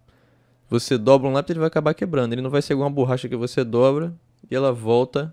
Você 0.68 0.98
dobra 0.98 1.30
um 1.30 1.34
lápis, 1.34 1.52
ele 1.52 1.60
vai 1.60 1.68
acabar 1.68 1.94
quebrando. 1.94 2.34
Ele 2.34 2.42
não 2.42 2.50
vai 2.50 2.64
ser 2.64 2.74
igual 2.74 2.90
uma 2.90 2.96
borracha 2.96 3.30
que 3.30 3.36
você 3.36 3.64
dobra 3.64 4.12
e 4.50 4.56
ela 4.56 4.74
volta 4.74 5.32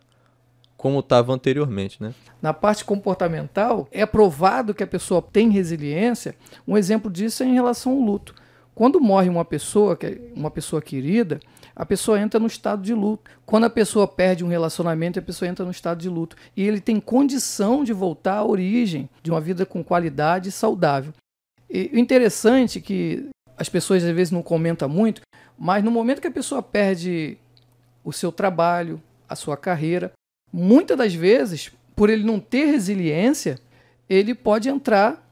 como 0.77 0.99
estava 0.99 1.33
anteriormente, 1.33 2.03
né? 2.03 2.13
Na 2.43 2.53
parte 2.53 2.85
comportamental, 2.85 3.89
é 3.91 4.05
provado 4.05 4.75
que 4.75 4.83
a 4.83 4.87
pessoa 4.87 5.23
tem 5.23 5.49
resiliência. 5.49 6.35
Um 6.67 6.77
exemplo 6.77 7.11
disso 7.11 7.43
é 7.43 7.47
em 7.47 7.55
relação 7.55 7.93
ao 7.93 8.01
luto. 8.01 8.35
Quando 8.75 9.01
morre 9.01 9.29
uma 9.29 9.45
pessoa, 9.45 9.99
uma 10.35 10.51
pessoa 10.51 10.81
querida, 10.81 11.39
a 11.77 11.85
pessoa 11.85 12.21
entra 12.21 12.41
no 12.41 12.47
estado 12.47 12.83
de 12.83 12.95
luto. 12.95 13.31
Quando 13.45 13.65
a 13.65 13.71
pessoa 13.71 14.09
perde 14.09 14.45
um 14.45 14.49
relacionamento, 14.49 15.19
a 15.19 15.23
pessoa 15.23 15.49
entra 15.49 15.65
no 15.65 15.71
estado 15.71 16.01
de 16.01 16.09
luto. 16.09 16.37
E 16.57 16.63
ele 16.63 16.81
tem 16.81 16.99
condição 16.99 17.85
de 17.85 17.93
voltar 17.93 18.37
à 18.37 18.45
origem 18.45 19.09
de 19.23 19.31
uma 19.31 19.41
vida 19.41 19.67
com 19.67 19.85
qualidade 19.85 20.49
e 20.49 20.53
saudável. 20.53 21.13
E 21.69 21.91
o 21.93 21.99
interessante 21.99 22.79
é 22.79 22.83
que 22.83 23.29
as 23.57 23.69
pessoas 23.69 24.05
às 24.05 24.15
vezes 24.15 24.31
não 24.31 24.43
comentam 24.43 24.89
muito, 24.89 25.23
mas 25.59 25.85
no 25.85 25.91
momento 25.91 26.21
que 26.21 26.27
a 26.27 26.33
pessoa 26.33 26.63
perde 26.63 27.39
o 28.03 28.13
seu 28.13 28.33
trabalho, 28.33 29.01
a 29.29 29.37
sua 29.37 29.57
carreira, 29.57 30.13
muitas 30.53 30.97
das 30.97 31.15
vezes, 31.15 31.71
por 31.95 32.11
ele 32.11 32.25
não 32.25 32.41
ter 32.41 32.67
resiliência, 32.67 33.59
ele 34.09 34.35
pode 34.35 34.69
entrar 34.69 35.27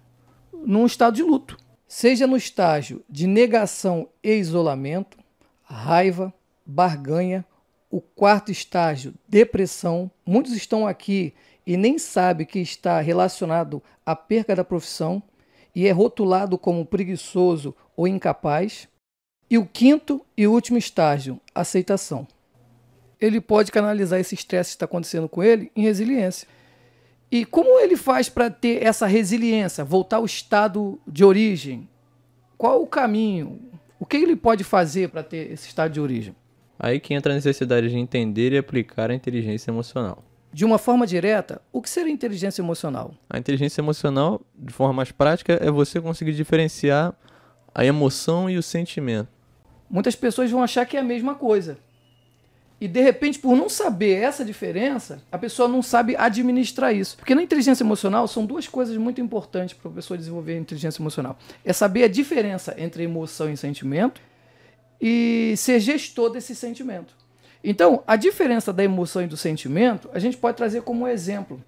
num 0.53 0.87
estado 0.87 1.17
de 1.17 1.23
luto, 1.23 1.59
seja 1.91 2.25
no 2.25 2.37
estágio 2.37 3.03
de 3.11 3.27
negação 3.27 4.09
e 4.23 4.33
isolamento, 4.35 5.19
raiva, 5.65 6.33
barganha, 6.65 7.45
o 7.91 8.01
quarto 8.01 8.53
estágio, 8.53 9.13
depressão. 9.29 10.09
Muitos 10.25 10.53
estão 10.53 10.87
aqui 10.87 11.35
e 11.67 11.77
nem 11.77 11.99
sabem 11.99 12.47
que 12.47 12.61
está 12.61 13.01
relacionado 13.01 13.83
à 14.07 14.15
perca 14.15 14.55
da 14.55 14.63
profissão 14.63 15.21
e 15.75 15.89
é 15.89 15.91
rotulado 15.91 16.57
como 16.57 16.87
preguiçoso 16.87 17.75
ou 17.97 18.07
incapaz. 18.07 18.87
E 19.51 19.59
o 19.59 19.67
quinto 19.67 20.25
e 20.37 20.47
último 20.47 20.79
estágio, 20.79 21.41
aceitação. 21.53 22.25
Ele 23.21 23.41
pode 23.41 23.73
canalizar 23.73 24.21
esse 24.21 24.37
estresse 24.37 24.71
que 24.71 24.77
está 24.77 24.85
acontecendo 24.85 25.29
com 25.29 25.43
ele 25.43 25.73
em 25.75 25.83
resiliência. 25.83 26.47
E 27.31 27.45
como 27.45 27.79
ele 27.79 27.97
faz 27.97 28.29
para 28.29 28.51
ter 28.51 28.85
essa 28.85 29.07
resiliência, 29.07 29.85
voltar 29.85 30.17
ao 30.17 30.25
estado 30.25 31.01
de 31.07 31.25
origem? 31.25 31.89
Qual 32.59 32.83
o 32.83 32.87
caminho? 32.87 33.61
O 34.01 34.07
que 34.07 34.17
ele 34.17 34.35
pode 34.35 34.65
fazer 34.65 35.11
para 35.11 35.23
ter 35.23 35.53
esse 35.53 35.69
estado 35.69 35.93
de 35.93 36.01
origem? 36.01 36.35
Aí 36.79 36.99
que 36.99 37.15
entra 37.15 37.33
a 37.33 37.37
necessidade 37.37 37.89
de 37.89 37.97
entender 37.97 38.53
e 38.53 38.59
aplicar 38.59 39.11
a 39.11 39.15
inteligência 39.15 39.71
emocional. 39.71 40.25
De 40.53 40.65
uma 40.65 40.79
forma 40.79 41.07
direta, 41.07 41.63
o 41.73 41.81
que 41.81 41.89
seria 41.89 42.13
inteligência 42.13 42.61
emocional? 42.61 43.15
A 43.29 43.39
inteligência 43.39 43.81
emocional, 43.81 44.41
de 44.59 44.73
forma 44.73 44.93
mais 44.93 45.13
prática, 45.13 45.53
é 45.63 45.71
você 45.71 46.01
conseguir 46.01 46.33
diferenciar 46.33 47.15
a 47.73 47.85
emoção 47.85 48.51
e 48.51 48.59
o 48.59 48.63
sentimento. 48.63 49.29
Muitas 49.89 50.17
pessoas 50.17 50.51
vão 50.51 50.63
achar 50.63 50.85
que 50.87 50.97
é 50.97 51.01
a 51.01 51.05
mesma 51.05 51.37
coisa. 51.37 51.79
E 52.81 52.89
de 52.89 53.01
repente, 53.03 53.39
por 53.39 53.55
não 53.55 53.69
saber 53.69 54.15
essa 54.15 54.43
diferença, 54.43 55.23
a 55.31 55.37
pessoa 55.37 55.69
não 55.69 55.83
sabe 55.83 56.17
administrar 56.17 56.95
isso. 56.95 57.17
Porque 57.19 57.35
na 57.35 57.43
inteligência 57.43 57.85
emocional 57.85 58.27
são 58.27 58.47
duas 58.47 58.67
coisas 58.67 58.97
muito 58.97 59.21
importantes 59.21 59.75
para 59.75 59.91
a 59.91 59.95
pessoa 59.95 60.17
desenvolver 60.17 60.55
a 60.55 60.59
inteligência 60.59 61.03
emocional. 61.03 61.39
É 61.63 61.75
saber 61.75 62.05
a 62.05 62.09
diferença 62.09 62.75
entre 62.79 63.03
emoção 63.03 63.53
e 63.53 63.57
sentimento 63.57 64.23
e 64.99 65.55
ser 65.59 65.79
gestor 65.79 66.31
desse 66.31 66.55
sentimento. 66.55 67.15
Então, 67.63 68.03
a 68.07 68.17
diferença 68.17 68.73
da 68.73 68.83
emoção 68.83 69.23
e 69.23 69.27
do 69.27 69.37
sentimento, 69.37 70.09
a 70.15 70.19
gente 70.19 70.39
pode 70.39 70.57
trazer 70.57 70.81
como 70.81 71.05
um 71.05 71.09
exemplo. 71.09 71.63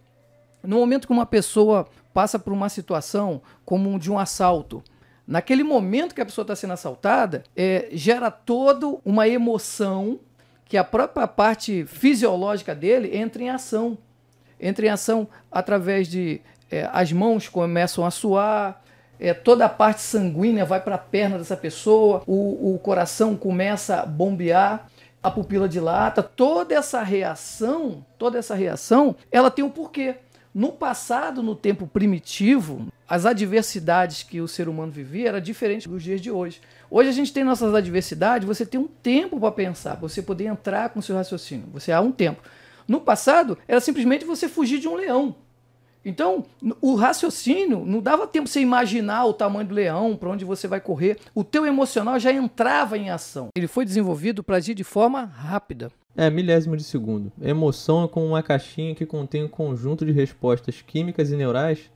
No 0.63 0.77
momento 0.77 1.07
que 1.07 1.13
uma 1.13 1.27
pessoa 1.27 1.87
passa 2.15 2.39
por 2.39 2.55
uma 2.55 2.71
situação 2.71 3.43
como 3.67 3.99
de 3.99 4.11
um 4.11 4.19
assalto, 4.19 4.83
Naquele 5.27 5.63
momento 5.63 6.15
que 6.15 6.21
a 6.21 6.27
pessoa 6.27 6.43
está 6.43 6.57
sendo 6.57 6.73
assaltada, 6.73 7.45
é, 7.57 7.89
gera 7.93 8.31
toda 8.31 8.99
uma 9.05 9.29
emoção 9.29 10.19
que 10.73 10.79
a 10.79 10.85
própria 10.85 11.29
parte 11.29 11.85
fisiológica 11.85 12.75
dele 12.75 13.15
entra 13.15 13.43
em 13.43 13.51
ação. 13.51 13.99
Entra 14.59 14.87
em 14.87 14.89
ação 14.89 15.29
através 15.51 16.09
de 16.09 16.41
é, 16.71 16.89
as 16.91 17.13
mãos 17.13 17.47
começam 17.47 18.07
a 18.07 18.11
suar, 18.11 18.83
é, 19.21 19.35
toda 19.35 19.67
a 19.67 19.69
parte 19.69 20.01
sanguínea 20.01 20.65
vai 20.65 20.81
para 20.81 20.95
a 20.95 20.99
perna 20.99 21.37
dessa 21.37 21.59
pessoa, 21.59 22.23
o, 22.27 22.75
o 22.75 22.79
coração 22.79 23.37
começa 23.37 24.01
a 24.01 24.07
bombear, 24.07 24.89
a 25.23 25.31
pupila 25.31 25.69
dilata, 25.69 26.23
toda 26.23 26.75
essa 26.75 27.03
reação, 27.03 28.03
toda 28.17 28.39
essa 28.39 28.55
reação, 28.55 29.15
ela 29.31 29.51
tem 29.51 29.63
um 29.63 29.69
porquê. 29.69 30.15
No 30.55 30.73
passado, 30.73 31.43
no 31.43 31.55
tempo 31.55 31.87
primitivo, 31.87 32.87
as 33.07 33.27
adversidades 33.27 34.23
que 34.23 34.41
o 34.41 34.49
ser 34.49 34.71
humano 34.71 34.91
vivia 34.91 35.29
era 35.29 35.39
diferente 35.39 35.87
dos 35.87 36.03
dias 36.03 36.19
de 36.19 36.31
hoje. 36.31 36.63
Hoje 36.95 37.09
a 37.09 37.13
gente 37.13 37.33
tem 37.33 37.43
nossas 37.43 37.75
adversidades, 37.75 38.47
você 38.47 38.67
tem 38.67 38.79
um 38.79 38.87
tempo 38.87 39.41
para 39.41 39.51
pensar, 39.51 39.95
você 39.95 40.21
poder 40.21 40.45
entrar 40.45 40.91
com 40.91 40.99
o 40.99 41.03
seu 41.03 41.17
raciocínio. 41.17 41.65
Você 41.73 41.91
há 41.91 42.03
um 42.03 42.13
tempo. 42.13 42.43
No 42.87 43.01
passado, 43.01 43.57
era 43.67 43.81
simplesmente 43.81 44.27
você 44.27 44.47
fugir 44.47 44.79
de 44.79 44.87
um 44.87 44.95
leão. 44.95 45.35
Então, 46.05 46.45
o 46.83 46.95
raciocínio 46.95 47.87
não 47.87 48.01
dava 48.01 48.27
tempo 48.27 48.47
você 48.47 48.61
imaginar 48.61 49.25
o 49.25 49.33
tamanho 49.33 49.67
do 49.69 49.75
leão, 49.75 50.15
para 50.15 50.29
onde 50.29 50.45
você 50.45 50.69
vai 50.69 50.83
correr. 50.83 51.17
O 51.35 51.43
teu 51.43 51.65
emocional 51.65 52.19
já 52.19 52.31
entrava 52.31 52.99
em 52.99 53.09
ação. 53.09 53.49
Ele 53.57 53.67
foi 53.67 53.87
desenvolvido 53.87 54.45
para 54.45 54.57
agir 54.57 54.75
de 54.75 54.85
forma 54.85 55.25
rápida. 55.25 55.91
É, 56.15 56.29
milésimo 56.29 56.77
de 56.77 56.85
segundo. 56.85 57.33
Emoção 57.41 58.05
é 58.05 58.09
como 58.09 58.27
uma 58.27 58.43
caixinha 58.43 58.95
que 58.95 59.07
contém 59.07 59.45
um 59.45 59.49
conjunto 59.49 60.05
de 60.05 60.13
respostas 60.13 60.83
químicas 60.83 61.31
e 61.31 61.37
neurais 61.37 61.91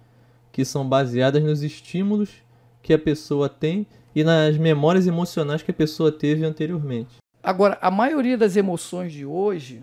que 0.50 0.64
são 0.64 0.88
baseadas 0.88 1.42
nos 1.42 1.62
estímulos 1.62 2.45
que 2.86 2.94
a 2.94 2.98
pessoa 2.98 3.48
tem 3.48 3.84
e 4.14 4.22
nas 4.22 4.56
memórias 4.56 5.08
emocionais 5.08 5.60
que 5.60 5.72
a 5.72 5.74
pessoa 5.74 6.12
teve 6.12 6.44
anteriormente. 6.44 7.16
Agora, 7.42 7.76
a 7.82 7.90
maioria 7.90 8.38
das 8.38 8.54
emoções 8.54 9.12
de 9.12 9.26
hoje, 9.26 9.82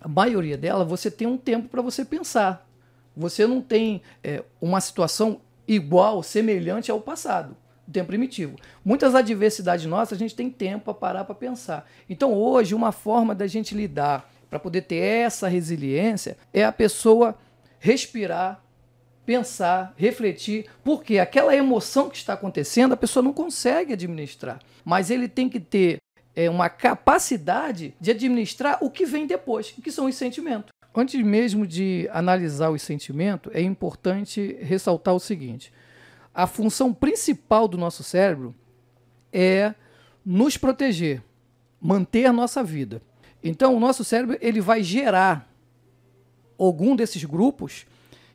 a 0.00 0.06
maioria 0.06 0.56
dela, 0.56 0.84
você 0.84 1.10
tem 1.10 1.26
um 1.26 1.36
tempo 1.36 1.68
para 1.68 1.82
você 1.82 2.04
pensar. 2.04 2.68
Você 3.16 3.48
não 3.48 3.60
tem 3.60 4.00
é, 4.22 4.44
uma 4.60 4.80
situação 4.80 5.40
igual, 5.66 6.22
semelhante 6.22 6.88
ao 6.88 7.00
passado, 7.00 7.56
do 7.84 7.92
tempo 7.92 8.06
primitivo. 8.06 8.56
Muitas 8.84 9.12
adversidades 9.12 9.84
nossas 9.84 10.16
a 10.16 10.18
gente 10.20 10.36
tem 10.36 10.48
tempo 10.48 10.84
para 10.84 10.94
parar 10.94 11.24
para 11.24 11.34
pensar. 11.34 11.90
Então 12.08 12.32
hoje, 12.32 12.76
uma 12.76 12.92
forma 12.92 13.34
da 13.34 13.48
gente 13.48 13.74
lidar 13.74 14.32
para 14.48 14.60
poder 14.60 14.82
ter 14.82 14.98
essa 14.98 15.48
resiliência 15.48 16.36
é 16.54 16.64
a 16.64 16.70
pessoa 16.70 17.36
respirar, 17.80 18.62
pensar, 19.24 19.94
refletir, 19.96 20.66
porque 20.82 21.18
aquela 21.18 21.54
emoção 21.54 22.10
que 22.10 22.16
está 22.16 22.32
acontecendo 22.32 22.92
a 22.92 22.96
pessoa 22.96 23.22
não 23.22 23.32
consegue 23.32 23.92
administrar. 23.92 24.58
Mas 24.84 25.10
ele 25.10 25.28
tem 25.28 25.48
que 25.48 25.60
ter 25.60 25.98
é, 26.34 26.50
uma 26.50 26.68
capacidade 26.68 27.94
de 28.00 28.10
administrar 28.10 28.78
o 28.80 28.90
que 28.90 29.06
vem 29.06 29.26
depois, 29.26 29.70
que 29.70 29.92
são 29.92 30.06
os 30.06 30.14
sentimentos. 30.16 30.70
Antes 30.94 31.22
mesmo 31.24 31.66
de 31.66 32.08
analisar 32.12 32.68
o 32.68 32.78
sentimento, 32.78 33.50
é 33.54 33.62
importante 33.62 34.58
ressaltar 34.60 35.14
o 35.14 35.20
seguinte: 35.20 35.72
a 36.34 36.46
função 36.46 36.92
principal 36.92 37.66
do 37.66 37.78
nosso 37.78 38.02
cérebro 38.02 38.54
é 39.32 39.74
nos 40.24 40.56
proteger, 40.56 41.22
manter 41.80 42.26
a 42.26 42.32
nossa 42.32 42.62
vida. 42.62 43.00
Então, 43.42 43.74
o 43.74 43.80
nosso 43.80 44.04
cérebro 44.04 44.36
ele 44.40 44.60
vai 44.60 44.82
gerar 44.82 45.50
algum 46.58 46.94
desses 46.94 47.24
grupos 47.24 47.86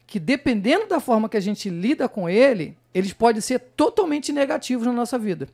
que, 0.07 0.19
dependendo 0.19 0.87
da 0.87 1.01
forma 1.01 1.27
que 1.27 1.35
a 1.35 1.41
gente 1.41 1.69
lida 1.69 2.07
com 2.07 2.29
ele, 2.29 2.77
eles 2.93 3.11
podem 3.11 3.41
ser 3.41 3.59
totalmente 3.59 4.31
negativos 4.31 4.87
na 4.87 4.93
nossa 4.93 5.19
vida. 5.19 5.49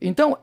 Então, 0.00 0.38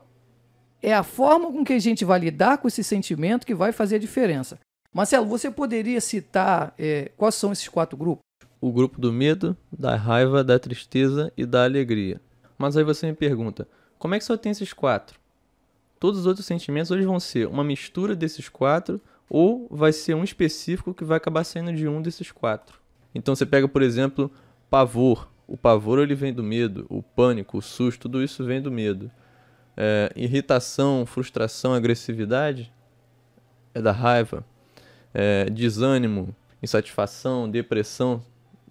é 0.82 0.94
a 0.94 1.02
forma 1.02 1.50
com 1.50 1.64
que 1.64 1.72
a 1.72 1.78
gente 1.78 2.04
vai 2.04 2.20
lidar 2.20 2.58
com 2.58 2.68
esse 2.68 2.84
sentimento 2.84 3.46
que 3.46 3.54
vai 3.54 3.72
fazer 3.72 3.96
a 3.96 3.98
diferença. 3.98 4.60
Marcelo, 4.92 5.26
você 5.26 5.50
poderia 5.50 6.00
citar 6.00 6.74
é, 6.78 7.10
quais 7.16 7.34
são 7.34 7.52
esses 7.52 7.68
quatro 7.68 7.96
grupos? 7.96 8.22
O 8.60 8.70
grupo 8.70 9.00
do 9.00 9.10
medo, 9.10 9.56
da 9.72 9.96
raiva, 9.96 10.44
da 10.44 10.58
tristeza 10.58 11.32
e 11.34 11.46
da 11.46 11.64
alegria. 11.64 12.20
Mas 12.58 12.76
aí 12.76 12.84
você 12.84 13.06
me 13.06 13.14
pergunta, 13.14 13.66
como 13.98 14.14
é 14.14 14.18
que 14.18 14.24
só 14.24 14.36
tem 14.36 14.52
esses 14.52 14.72
quatro? 14.72 15.18
Todos 15.98 16.20
os 16.20 16.26
outros 16.26 16.44
sentimentos 16.44 16.90
hoje 16.90 17.06
vão 17.06 17.20
ser 17.20 17.46
uma 17.46 17.64
mistura 17.64 18.14
desses 18.14 18.48
quatro 18.50 19.00
ou 19.30 19.66
vai 19.70 19.92
ser 19.92 20.14
um 20.14 20.24
específico 20.24 20.92
que 20.92 21.04
vai 21.04 21.16
acabar 21.16 21.44
saindo 21.44 21.72
de 21.72 21.86
um 21.86 22.02
desses 22.02 22.30
quatro. 22.30 22.79
Então 23.14 23.34
você 23.34 23.46
pega, 23.46 23.66
por 23.68 23.82
exemplo, 23.82 24.30
pavor. 24.68 25.28
O 25.46 25.56
pavor 25.56 25.98
ele 25.98 26.14
vem 26.14 26.32
do 26.32 26.42
medo, 26.42 26.86
o 26.88 27.02
pânico, 27.02 27.58
o 27.58 27.62
susto, 27.62 28.02
tudo 28.02 28.22
isso 28.22 28.44
vem 28.44 28.62
do 28.62 28.70
medo. 28.70 29.10
É, 29.76 30.12
irritação, 30.14 31.04
frustração, 31.06 31.74
agressividade 31.74 32.72
é 33.74 33.80
da 33.80 33.92
raiva 33.92 34.44
é, 35.12 35.46
desânimo, 35.46 36.34
insatisfação, 36.62 37.50
depressão, 37.50 38.22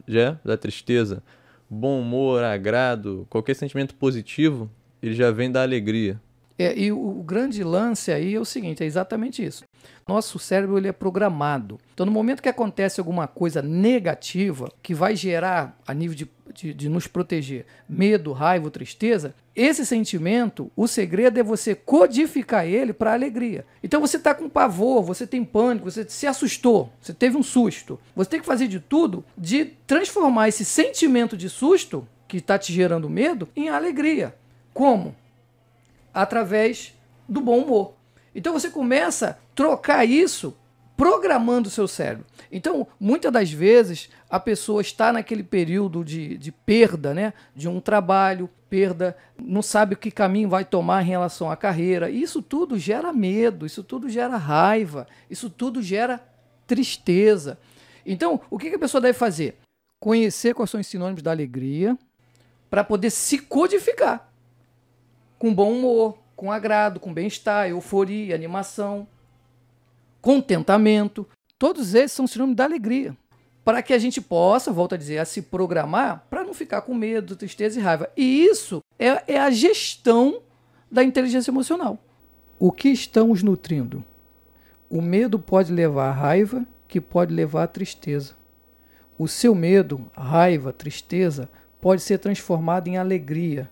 já 0.08 0.40
da 0.44 0.58
tristeza, 0.58 1.22
bom 1.70 2.00
humor, 2.00 2.44
agrado, 2.44 3.28
qualquer 3.30 3.56
sentimento 3.56 3.94
positivo, 3.96 4.70
ele 5.02 5.14
já 5.14 5.32
vem 5.32 5.52
da 5.52 5.62
alegria. 5.62 6.20
É, 6.60 6.78
e 6.78 6.92
o, 6.92 7.00
o 7.00 7.24
grande 7.24 7.64
lance 7.64 8.12
aí 8.12 8.36
é 8.36 8.40
o 8.40 8.44
seguinte, 8.44 8.84
é 8.84 8.86
exatamente 8.86 9.42
isso. 9.44 9.64
Nosso 10.06 10.38
cérebro 10.38 10.78
ele 10.78 10.90
é 10.90 10.92
programado. 10.92 11.80
Então, 11.94 12.06
no 12.06 12.12
momento 12.12 12.42
que 12.42 12.50
acontece 12.50 13.00
alguma 13.00 13.28
coisa 13.28 13.62
negativa 13.62 14.70
que 14.84 14.94
vai 14.94 15.16
gerar, 15.16 15.80
a 15.88 15.94
nível 15.94 16.18
de, 16.18 16.30
de, 16.54 16.74
de 16.74 16.90
nos 16.90 17.08
proteger, 17.08 17.66
medo, 17.88 18.34
raiva, 18.34 18.70
tristeza, 18.70 19.34
esse 19.56 19.86
sentimento, 19.86 20.70
o 20.76 20.86
segredo 20.86 21.40
é 21.40 21.44
você 21.44 21.74
codificar 21.74 22.66
ele 22.66 22.92
para 22.92 23.14
alegria. 23.14 23.66
Então, 23.82 24.02
você 24.02 24.18
está 24.18 24.36
com 24.36 24.50
pavor, 24.50 25.02
você 25.02 25.26
tem 25.26 25.46
pânico, 25.46 25.90
você 25.90 26.06
se 26.10 26.28
assustou, 26.28 26.92
você 27.00 27.14
teve 27.14 27.38
um 27.38 27.44
susto. 27.44 27.98
Você 28.18 28.32
tem 28.32 28.40
que 28.42 28.46
fazer 28.46 28.68
de 28.68 28.82
tudo 28.82 29.24
de 29.38 29.64
transformar 29.88 30.50
esse 30.50 30.66
sentimento 30.66 31.38
de 31.38 31.48
susto 31.50 32.06
que 32.28 32.38
está 32.38 32.60
te 32.60 32.74
gerando 32.74 33.10
medo 33.10 33.48
em 33.56 33.70
alegria. 33.70 34.36
Como? 34.74 35.16
Através 36.14 36.94
do 37.28 37.42
bom 37.42 37.60
humor. 37.60 37.94
Então 38.34 38.54
você 38.54 38.70
começa 38.70 39.30
a 39.30 39.36
trocar 39.56 40.06
isso 40.06 40.56
programando 41.00 41.70
o 41.70 41.72
seu 41.72 41.88
cérebro. 41.88 42.26
Então, 42.52 42.86
muitas 43.00 43.32
das 43.32 43.50
vezes, 43.50 44.10
a 44.30 44.38
pessoa 44.38 44.82
está 44.82 45.14
naquele 45.14 45.44
período 45.44 46.04
de, 46.04 46.38
de 46.38 46.52
perda, 46.52 47.14
né? 47.14 47.32
De 47.56 47.70
um 47.70 47.80
trabalho, 47.80 48.50
perda, 48.70 49.16
não 49.42 49.62
sabe 49.62 49.94
o 49.94 49.98
que 49.98 50.12
caminho 50.12 50.50
vai 50.50 50.66
tomar 50.66 51.02
em 51.02 51.08
relação 51.08 51.50
à 51.50 51.56
carreira. 51.56 52.10
Isso 52.10 52.42
tudo 52.42 52.78
gera 52.78 53.14
medo, 53.14 53.66
isso 53.66 53.82
tudo 53.82 54.10
gera 54.10 54.36
raiva, 54.36 55.08
isso 55.30 55.50
tudo 55.50 55.82
gera 55.82 56.22
tristeza. 56.68 57.58
Então, 58.06 58.42
o 58.50 58.60
que 58.60 58.68
a 58.68 58.80
pessoa 58.80 59.00
deve 59.00 59.18
fazer? 59.18 59.56
Conhecer 60.02 60.54
quais 60.54 60.70
são 60.70 60.82
os 60.82 60.88
sinônimos 60.88 61.22
da 61.22 61.32
alegria 61.32 61.98
para 62.70 62.84
poder 62.84 63.10
se 63.10 63.40
codificar 63.40 64.29
com 65.40 65.54
bom 65.54 65.72
humor, 65.72 66.18
com 66.36 66.52
agrado, 66.52 67.00
com 67.00 67.14
bem-estar, 67.14 67.70
euforia, 67.70 68.36
animação, 68.36 69.08
contentamento. 70.22 71.28
Todos 71.58 71.96
esses 71.96 72.12
são 72.12 72.28
sinônimos 72.28 72.58
da 72.58 72.66
alegria. 72.66 73.18
Para 73.64 73.82
que 73.82 73.94
a 73.94 73.98
gente 73.98 74.22
possa, 74.22 74.72
volto 74.72 74.96
a 74.96 74.98
dizer, 74.98 75.18
a 75.18 75.26
se 75.26 75.42
programar 75.42 76.26
para 76.30 76.44
não 76.44 76.54
ficar 76.54 76.82
com 76.82 76.94
medo, 76.94 77.36
tristeza 77.36 77.80
e 77.80 77.84
raiva. 77.84 78.10
E 78.16 78.44
isso 78.44 78.84
é, 78.98 79.36
é 79.36 79.40
a 79.40 79.50
gestão 79.50 80.42
da 80.92 81.04
inteligência 81.04 81.52
emocional. 81.52 81.98
O 82.58 82.72
que 82.72 82.90
estamos 82.90 83.42
nutrindo? 83.42 84.04
O 84.90 85.02
medo 85.02 85.40
pode 85.40 85.72
levar 85.72 86.10
à 86.10 86.12
raiva, 86.12 86.66
que 86.88 87.00
pode 87.00 87.34
levar 87.34 87.64
à 87.64 87.68
tristeza. 87.68 88.34
O 89.18 89.28
seu 89.28 89.54
medo, 89.54 90.10
raiva, 90.18 90.74
tristeza 90.74 91.50
pode 91.80 92.02
ser 92.02 92.18
transformado 92.18 92.88
em 92.88 92.98
alegria. 92.98 93.70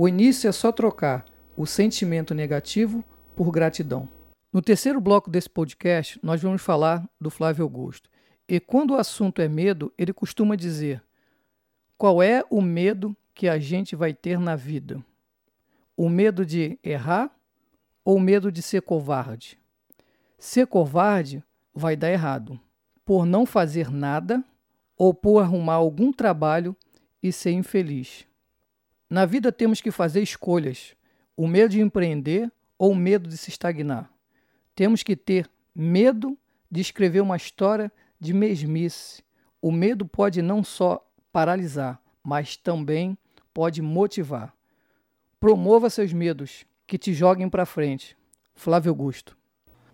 O 0.00 0.06
início 0.06 0.46
é 0.46 0.52
só 0.52 0.70
trocar 0.70 1.24
o 1.56 1.66
sentimento 1.66 2.32
negativo 2.32 3.04
por 3.34 3.50
gratidão. 3.50 4.08
No 4.52 4.62
terceiro 4.62 5.00
bloco 5.00 5.28
desse 5.28 5.50
podcast, 5.50 6.20
nós 6.22 6.40
vamos 6.40 6.62
falar 6.62 7.04
do 7.20 7.30
Flávio 7.30 7.64
Augusto. 7.64 8.08
E 8.48 8.60
quando 8.60 8.92
o 8.92 8.96
assunto 8.96 9.42
é 9.42 9.48
medo, 9.48 9.92
ele 9.98 10.12
costuma 10.12 10.54
dizer: 10.54 11.02
qual 11.96 12.22
é 12.22 12.44
o 12.48 12.62
medo 12.62 13.16
que 13.34 13.48
a 13.48 13.58
gente 13.58 13.96
vai 13.96 14.14
ter 14.14 14.38
na 14.38 14.54
vida? 14.54 15.04
O 15.96 16.08
medo 16.08 16.46
de 16.46 16.78
errar 16.80 17.36
ou 18.04 18.18
o 18.18 18.20
medo 18.20 18.52
de 18.52 18.62
ser 18.62 18.82
covarde? 18.82 19.58
Ser 20.38 20.68
covarde 20.68 21.42
vai 21.74 21.96
dar 21.96 22.12
errado, 22.12 22.56
por 23.04 23.26
não 23.26 23.44
fazer 23.44 23.90
nada 23.90 24.44
ou 24.96 25.12
por 25.12 25.40
arrumar 25.40 25.74
algum 25.74 26.12
trabalho 26.12 26.76
e 27.20 27.32
ser 27.32 27.50
infeliz. 27.50 28.27
Na 29.08 29.24
vida 29.24 29.50
temos 29.50 29.80
que 29.80 29.90
fazer 29.90 30.22
escolhas 30.22 30.94
o 31.36 31.46
medo 31.46 31.70
de 31.70 31.80
empreender 31.80 32.50
ou 32.78 32.92
o 32.92 32.96
medo 32.96 33.28
de 33.28 33.36
se 33.36 33.50
estagnar. 33.50 34.10
Temos 34.74 35.02
que 35.02 35.16
ter 35.16 35.48
medo 35.74 36.36
de 36.70 36.80
escrever 36.80 37.20
uma 37.20 37.36
história 37.36 37.90
de 38.20 38.34
mesmice. 38.34 39.22
O 39.62 39.72
medo 39.72 40.04
pode 40.04 40.42
não 40.42 40.62
só 40.62 41.04
paralisar, 41.32 42.00
mas 42.22 42.56
também 42.56 43.16
pode 43.54 43.80
motivar. 43.80 44.52
Promova 45.40 45.88
seus 45.88 46.12
medos, 46.12 46.66
que 46.86 46.98
te 46.98 47.12
joguem 47.12 47.48
para 47.48 47.64
frente. 47.64 48.16
Flávio 48.54 48.90
Augusto. 48.90 49.36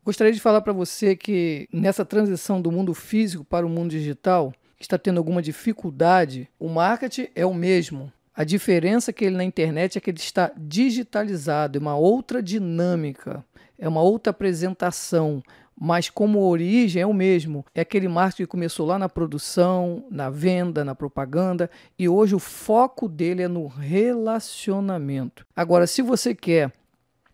Gostaria 0.05 0.33
de 0.33 0.41
falar 0.41 0.61
para 0.61 0.73
você 0.73 1.15
que 1.15 1.69
nessa 1.73 2.05
transição 2.05 2.61
do 2.61 2.73
mundo 2.73 2.93
físico 2.95 3.45
para 3.45 3.67
o 3.67 3.71
mundo 3.71 3.91
digital, 3.91 4.53
está 4.79 4.99
tendo 4.99 5.19
alguma 5.19 5.41
dificuldade, 5.41 6.49
o 6.59 6.69
marketing 6.69 7.29
é 7.35 7.45
o 7.45 7.55
mesmo. 7.55 8.13
A 8.37 8.43
diferença 8.43 9.13
que 9.13 9.25
ele 9.25 9.37
na 9.37 9.45
internet 9.45 9.97
é 9.97 10.01
que 10.01 10.11
ele 10.11 10.19
está 10.19 10.51
digitalizado, 10.57 11.79
é 11.79 11.81
uma 11.81 11.97
outra 11.97 12.43
dinâmica, 12.43 13.45
é 13.79 13.89
uma 13.89 14.03
outra 14.03 14.33
apresentação, 14.33 15.41
mas 15.79 16.11
como 16.11 16.41
origem 16.41 17.01
é 17.01 17.07
o 17.07 17.15
mesmo. 17.15 17.65
É 17.73 17.83
aquele 17.83 18.09
marketing 18.09 18.43
que 18.43 18.49
começou 18.49 18.87
lá 18.87 18.99
na 18.99 19.09
produção, 19.09 20.05
na 20.11 20.31
venda, 20.31 20.85
na 20.85 20.97
propaganda, 20.97 21.71
e 21.97 22.09
hoje 22.09 22.35
o 22.35 22.41
foco 22.41 23.09
dele 23.09 23.43
é 23.43 23.49
no 23.49 23.69
relacionamento. 23.69 25.47
Agora, 25.55 25.87
se 25.87 26.03
você 26.03 26.35
quer 26.35 26.73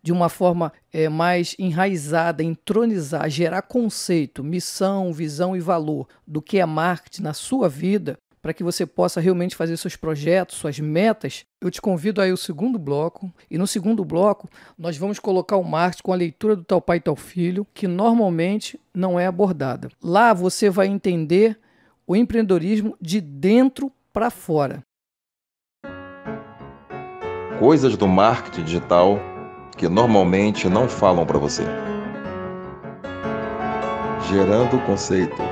de 0.03 0.11
uma 0.11 0.29
forma 0.29 0.71
é, 0.91 1.09
mais 1.09 1.55
enraizada, 1.59 2.43
entronizar, 2.43 3.29
gerar 3.29 3.61
conceito, 3.63 4.43
missão, 4.43 5.13
visão 5.13 5.55
e 5.55 5.59
valor 5.59 6.07
do 6.27 6.41
que 6.41 6.59
é 6.59 6.65
marketing 6.65 7.23
na 7.23 7.33
sua 7.33 7.69
vida, 7.69 8.17
para 8.41 8.53
que 8.53 8.63
você 8.63 8.85
possa 8.85 9.21
realmente 9.21 9.55
fazer 9.55 9.77
seus 9.77 9.95
projetos, 9.95 10.57
suas 10.57 10.79
metas, 10.79 11.45
eu 11.61 11.69
te 11.69 11.79
convido 11.79 12.21
aí 12.21 12.31
o 12.31 12.37
segundo 12.37 12.79
bloco. 12.79 13.31
E 13.49 13.57
no 13.57 13.67
segundo 13.67 14.03
bloco, 14.03 14.49
nós 14.77 14.97
vamos 14.97 15.19
colocar 15.19 15.57
o 15.57 15.63
marketing 15.63 16.03
com 16.03 16.13
a 16.13 16.15
leitura 16.15 16.55
do 16.55 16.63
tal 16.63 16.81
pai 16.81 16.97
e 16.97 17.01
tal 17.01 17.15
filho, 17.15 17.67
que 17.73 17.87
normalmente 17.87 18.79
não 18.93 19.19
é 19.19 19.27
abordada. 19.27 19.89
Lá 20.03 20.33
você 20.33 20.69
vai 20.69 20.87
entender 20.87 21.59
o 22.07 22.15
empreendedorismo 22.15 22.97
de 22.99 23.21
dentro 23.21 23.91
para 24.11 24.29
fora. 24.29 24.81
Coisas 27.59 27.95
do 27.95 28.07
marketing 28.07 28.63
digital 28.63 29.19
que 29.77 29.87
normalmente 29.87 30.67
não 30.67 30.89
falam 30.89 31.25
para 31.25 31.37
você. 31.37 31.63
Gerando 34.29 34.83
conceito. 34.85 35.50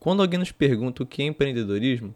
Quando 0.00 0.22
alguém 0.22 0.38
nos 0.38 0.50
pergunta 0.50 1.02
o 1.02 1.06
que 1.06 1.20
é 1.20 1.26
empreendedorismo, 1.26 2.14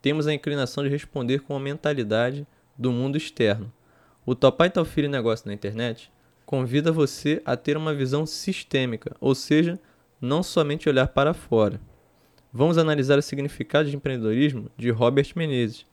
temos 0.00 0.26
a 0.26 0.32
inclinação 0.32 0.82
de 0.82 0.88
responder 0.88 1.40
com 1.40 1.54
a 1.54 1.60
mentalidade 1.60 2.46
do 2.78 2.90
mundo 2.90 3.18
externo. 3.18 3.70
O 4.24 4.34
Topai 4.34 4.70
Tal 4.70 4.86
Filho 4.86 5.10
Negócio 5.10 5.46
na 5.46 5.52
internet 5.52 6.10
convida 6.46 6.90
você 6.90 7.42
a 7.44 7.54
ter 7.54 7.76
uma 7.76 7.94
visão 7.94 8.24
sistêmica, 8.24 9.14
ou 9.20 9.34
seja, 9.34 9.78
não 10.18 10.42
somente 10.42 10.88
olhar 10.88 11.08
para 11.08 11.34
fora. 11.34 11.78
Vamos 12.50 12.78
analisar 12.78 13.18
o 13.18 13.22
significado 13.22 13.90
de 13.90 13.96
empreendedorismo 13.96 14.70
de 14.74 14.88
Robert 14.88 15.30
Menezes, 15.36 15.84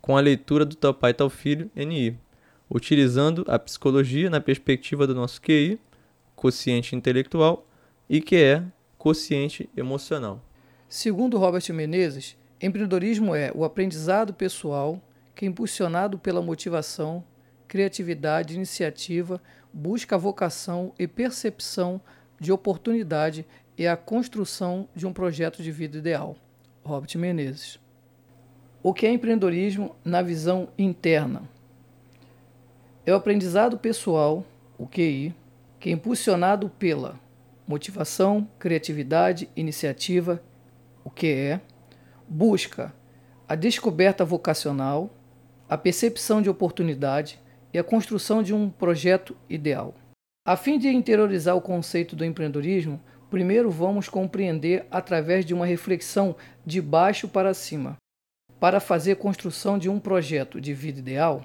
com 0.00 0.16
a 0.16 0.20
leitura 0.20 0.64
do 0.64 0.74
Tal 0.74 0.92
Pai 0.92 1.14
Filho 1.30 1.70
NI, 1.76 2.18
utilizando 2.68 3.44
a 3.46 3.56
psicologia 3.56 4.28
na 4.28 4.40
perspectiva 4.40 5.06
do 5.06 5.14
nosso 5.14 5.40
QI, 5.40 5.78
quociente 6.34 6.96
intelectual, 6.96 7.68
e 8.10 8.20
que 8.20 8.34
é 8.34 8.64
quociente 8.98 9.70
emocional. 9.76 10.47
Segundo 10.88 11.36
Robert 11.36 11.62
Menezes, 11.70 12.34
empreendedorismo 12.58 13.34
é 13.34 13.52
o 13.54 13.62
aprendizado 13.62 14.32
pessoal 14.32 14.98
que 15.34 15.44
é 15.44 15.48
impulsionado 15.48 16.18
pela 16.18 16.40
motivação, 16.40 17.22
criatividade, 17.68 18.54
iniciativa, 18.54 19.38
busca 19.70 20.16
a 20.16 20.18
vocação 20.18 20.94
e 20.98 21.06
percepção 21.06 22.00
de 22.40 22.50
oportunidade 22.50 23.44
e 23.76 23.86
a 23.86 23.98
construção 23.98 24.88
de 24.96 25.06
um 25.06 25.12
projeto 25.12 25.62
de 25.62 25.70
vida 25.70 25.98
ideal. 25.98 26.34
Robert 26.82 27.18
Menezes. 27.18 27.78
O 28.82 28.94
que 28.94 29.06
é 29.06 29.12
empreendedorismo 29.12 29.94
na 30.02 30.22
visão 30.22 30.70
interna? 30.78 31.42
É 33.04 33.12
o 33.12 33.16
aprendizado 33.16 33.76
pessoal, 33.76 34.42
o 34.78 34.86
QI, 34.86 35.34
que 35.78 35.90
é 35.90 35.92
impulsionado 35.92 36.70
pela 36.70 37.20
motivação, 37.66 38.48
criatividade, 38.58 39.50
iniciativa, 39.54 40.42
o 41.08 41.10
que 41.10 41.28
é, 41.28 41.60
busca 42.28 42.94
a 43.48 43.54
descoberta 43.54 44.26
vocacional, 44.26 45.08
a 45.66 45.78
percepção 45.78 46.42
de 46.42 46.50
oportunidade 46.50 47.40
e 47.72 47.78
a 47.78 47.84
construção 47.84 48.42
de 48.42 48.52
um 48.52 48.68
projeto 48.68 49.34
ideal. 49.48 49.94
A 50.46 50.54
fim 50.54 50.78
de 50.78 50.88
interiorizar 50.88 51.56
o 51.56 51.62
conceito 51.62 52.14
do 52.14 52.26
empreendedorismo, 52.26 53.00
primeiro 53.30 53.70
vamos 53.70 54.06
compreender 54.06 54.86
através 54.90 55.46
de 55.46 55.54
uma 55.54 55.64
reflexão 55.64 56.36
de 56.64 56.78
baixo 56.82 57.26
para 57.26 57.54
cima. 57.54 57.96
Para 58.60 58.78
fazer 58.78 59.16
construção 59.16 59.78
de 59.78 59.88
um 59.88 59.98
projeto 59.98 60.60
de 60.60 60.74
vida 60.74 60.98
ideal, 60.98 61.42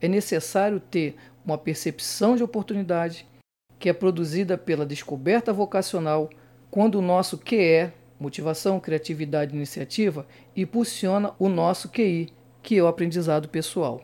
é 0.00 0.08
necessário 0.08 0.80
ter 0.80 1.16
uma 1.44 1.58
percepção 1.58 2.34
de 2.34 2.42
oportunidade 2.42 3.26
que 3.78 3.90
é 3.90 3.92
produzida 3.92 4.56
pela 4.56 4.86
descoberta 4.86 5.52
vocacional 5.52 6.30
quando 6.70 6.94
o 6.94 7.02
nosso 7.02 7.36
QE 7.36 7.92
motivação, 8.22 8.80
criatividade 8.80 9.52
e 9.52 9.56
iniciativa, 9.56 10.26
impulsiona 10.56 11.34
o 11.38 11.48
nosso 11.48 11.88
QI, 11.88 12.32
que 12.62 12.78
é 12.78 12.82
o 12.82 12.86
aprendizado 12.86 13.48
pessoal. 13.48 14.02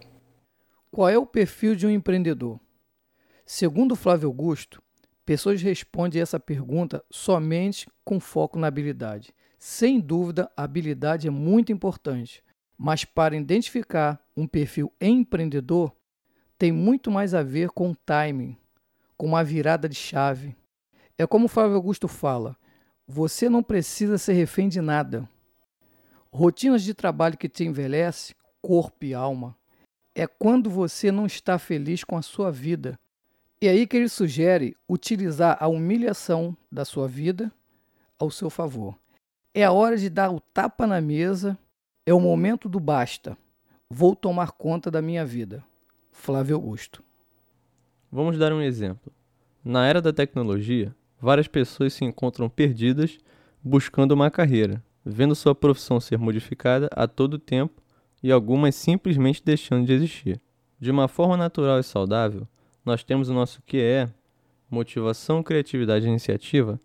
Qual 0.91 1.09
é 1.09 1.17
o 1.17 1.25
perfil 1.25 1.77
de 1.77 1.87
um 1.87 1.91
empreendedor? 1.91 2.59
Segundo 3.47 3.97
Flávio 3.97 4.29
Augusto, 4.29 4.83
pessoas 5.25 5.63
respondem 5.63 6.21
essa 6.21 6.41
pergunta 6.41 7.05
somente 7.11 7.87
com 8.05 8.19
foco 8.19 8.59
na 8.59 8.67
habilidade. 8.67 9.33
Sem 9.59 10.01
dúvida, 10.01 10.51
a 10.57 10.65
habilidade 10.65 11.27
é 11.27 11.31
muito 11.31 11.73
importante, 11.73 12.43
mas 12.77 13.05
para 13.05 13.37
identificar 13.37 14.23
um 14.37 14.47
perfil 14.47 14.93
empreendedor, 15.01 15.93
tem 16.59 16.73
muito 16.73 17.11
mais 17.11 17.35
a 17.35 17.43
ver 17.43 17.71
com 17.71 17.95
timing, 17.95 18.57
com 19.17 19.27
uma 19.27 19.45
virada 19.45 19.89
de 19.89 19.95
chave. 19.95 20.57
É 21.17 21.27
como 21.27 21.49
Flávio 21.49 21.77
Augusto 21.77 22.09
fala: 22.09 22.57
você 23.11 23.49
não 23.49 23.63
precisa 23.63 24.19
ser 24.19 24.35
refém 24.35 24.69
de 24.69 24.83
nada. 24.83 25.27
Rotinas 26.31 26.83
de 26.83 26.93
trabalho 26.93 27.39
que 27.39 27.49
te 27.49 27.65
envelhece, 27.65 28.37
corpo 28.61 29.03
e 29.07 29.15
alma, 29.15 29.57
é 30.15 30.27
quando 30.27 30.69
você 30.69 31.11
não 31.11 31.25
está 31.25 31.59
feliz 31.59 32.05
com 32.05 32.19
a 32.19 32.23
sua 32.23 32.53
vida. 32.53 33.01
E 33.63 33.67
é 33.67 33.71
aí 33.71 33.87
que 33.87 33.97
ele 33.97 34.11
sugere 34.11 34.77
utilizar 34.87 35.57
a 35.59 35.67
humilhação 35.69 36.55
da 36.71 36.85
sua 36.85 37.09
vida 37.09 37.51
ao 38.19 38.31
seu 38.31 38.51
favor. 38.51 38.95
É 39.55 39.65
a 39.65 39.73
hora 39.73 39.97
de 39.97 40.11
dar 40.11 40.31
o 40.31 40.39
tapa 40.39 40.87
na 40.87 41.01
mesa, 41.01 41.59
é 42.05 42.13
o 42.13 42.21
momento 42.21 42.69
do 42.69 42.79
basta. 42.79 43.39
Vou 43.89 44.15
tomar 44.15 44.53
conta 44.53 44.91
da 44.91 45.01
minha 45.01 45.25
vida. 45.25 45.65
Flávio 46.13 46.57
Augusto. 46.57 47.03
Vamos 48.13 48.39
dar 48.39 48.53
um 48.53 48.61
exemplo. 48.61 49.11
Na 49.65 49.87
era 49.87 50.03
da 50.03 50.13
tecnologia, 50.13 50.95
várias 51.21 51.49
pessoas 51.49 51.93
se 51.93 52.05
encontram 52.05 52.49
perdidas 52.49 53.19
buscando 53.63 54.13
uma 54.13 54.31
carreira, 54.31 54.83
vendo 55.05 55.35
sua 55.35 55.55
profissão 55.55 56.01
ser 56.01 56.19
modificada 56.19 56.89
a 56.93 57.07
todo 57.07 57.39
tempo 57.39 57.83
e 58.23 58.31
algumas 58.31 58.75
simplesmente 58.75 59.43
deixando 59.45 59.87
de 59.87 59.93
existir. 59.93 60.41
De 60.81 60.91
uma 60.91 61.09
forma 61.09 61.37
natural 61.37 61.79
e 61.79 61.83
saudável, 61.83 62.47
nós 62.85 63.03
temos 63.03 63.29
o 63.29 63.35
nosso 63.35 63.61
QE, 63.63 64.09
motivação, 64.71 65.43
criatividade 65.43 66.07
e 66.07 66.09
iniciativa, 66.09 66.81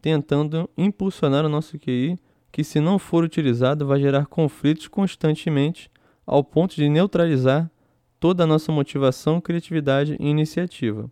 tentando 0.00 0.68
impulsionar 0.76 1.44
o 1.44 1.48
nosso 1.48 1.78
QI, 1.78 2.18
que 2.50 2.62
se 2.62 2.80
não 2.80 2.98
for 2.98 3.24
utilizado 3.24 3.86
vai 3.86 4.00
gerar 4.00 4.26
conflitos 4.26 4.86
constantemente 4.88 5.90
ao 6.26 6.42
ponto 6.42 6.74
de 6.74 6.88
neutralizar 6.88 7.70
toda 8.18 8.44
a 8.44 8.46
nossa 8.46 8.72
motivação, 8.72 9.40
criatividade 9.40 10.16
e 10.18 10.26
iniciativa. 10.26 11.10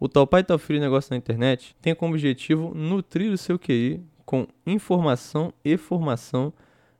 O 0.00 0.08
Tal 0.08 0.28
Pai 0.28 0.44
Tal 0.44 0.60
Filho 0.60 0.78
Negócio 0.78 1.10
na 1.10 1.16
Internet 1.16 1.74
tem 1.82 1.92
como 1.92 2.12
objetivo 2.12 2.72
nutrir 2.72 3.32
o 3.32 3.36
seu 3.36 3.58
QI 3.58 4.00
com 4.24 4.46
informação 4.64 5.52
e 5.64 5.76
formação 5.76 6.52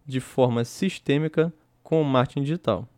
de 0.04 0.18
forma 0.18 0.64
sistêmica 0.64 1.54
com 1.80 2.02
o 2.02 2.04
marketing 2.04 2.42
digital. 2.42 2.88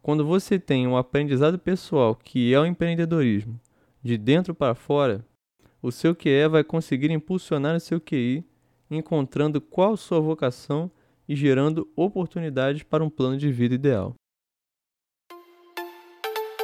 Quando 0.00 0.24
você 0.24 0.58
tem 0.58 0.86
um 0.86 0.96
aprendizado 0.96 1.58
pessoal 1.58 2.14
que 2.14 2.54
é 2.54 2.58
o 2.58 2.64
empreendedorismo, 2.64 3.60
de 4.02 4.16
dentro 4.16 4.54
para 4.54 4.74
fora, 4.74 5.22
o 5.82 5.92
seu 5.92 6.14
QE 6.14 6.48
vai 6.48 6.64
conseguir 6.64 7.10
impulsionar 7.10 7.76
o 7.76 7.80
seu 7.80 8.00
QI, 8.00 8.42
encontrando 8.90 9.60
qual 9.60 9.98
sua 9.98 10.18
vocação 10.18 10.90
e 11.28 11.36
gerando 11.36 11.86
oportunidades 11.94 12.82
para 12.84 13.04
um 13.04 13.10
plano 13.10 13.36
de 13.36 13.52
vida 13.52 13.74
ideal. 13.74 14.14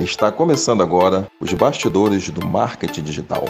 Está 0.00 0.30
começando 0.30 0.80
agora 0.80 1.28
os 1.40 1.52
bastidores 1.52 2.30
do 2.30 2.46
marketing 2.46 3.02
digital. 3.02 3.44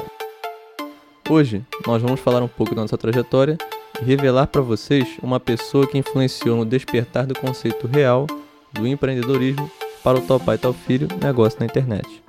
Hoje 1.29 1.63
nós 1.87 2.01
vamos 2.01 2.21
falar 2.21 2.43
um 2.43 2.49
pouco 2.49 2.75
da 2.75 2.81
nossa 2.81 2.97
trajetória 2.97 3.59
e 4.01 4.05
revelar 4.07 4.47
para 4.47 4.63
vocês 4.63 5.19
uma 5.23 5.39
pessoa 5.39 5.87
que 5.87 5.99
influenciou 5.99 6.57
no 6.57 6.65
despertar 6.65 7.27
do 7.27 7.39
conceito 7.39 7.87
real 7.87 8.27
do 8.73 8.87
empreendedorismo 8.87 9.71
para 10.03 10.19
o 10.19 10.27
tal 10.27 10.41
pai 10.41 10.57
tal 10.57 10.73
filho 10.73 11.07
negócio 11.23 11.61
na 11.61 11.67
internet. 11.67 12.25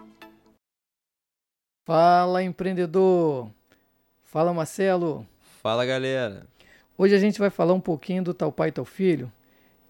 Fala 1.88 2.44
empreendedor! 2.44 3.50
Fala 4.26 4.54
Marcelo! 4.54 5.26
Fala 5.64 5.86
galera! 5.86 6.46
Hoje 6.98 7.16
a 7.16 7.20
gente 7.20 7.40
vai 7.40 7.50
falar 7.50 7.72
um 7.72 7.80
pouquinho 7.80 8.22
do 8.22 8.34
Tal 8.34 8.52
Pai 8.52 8.70
Tal 8.70 8.84
Filho 8.84 9.32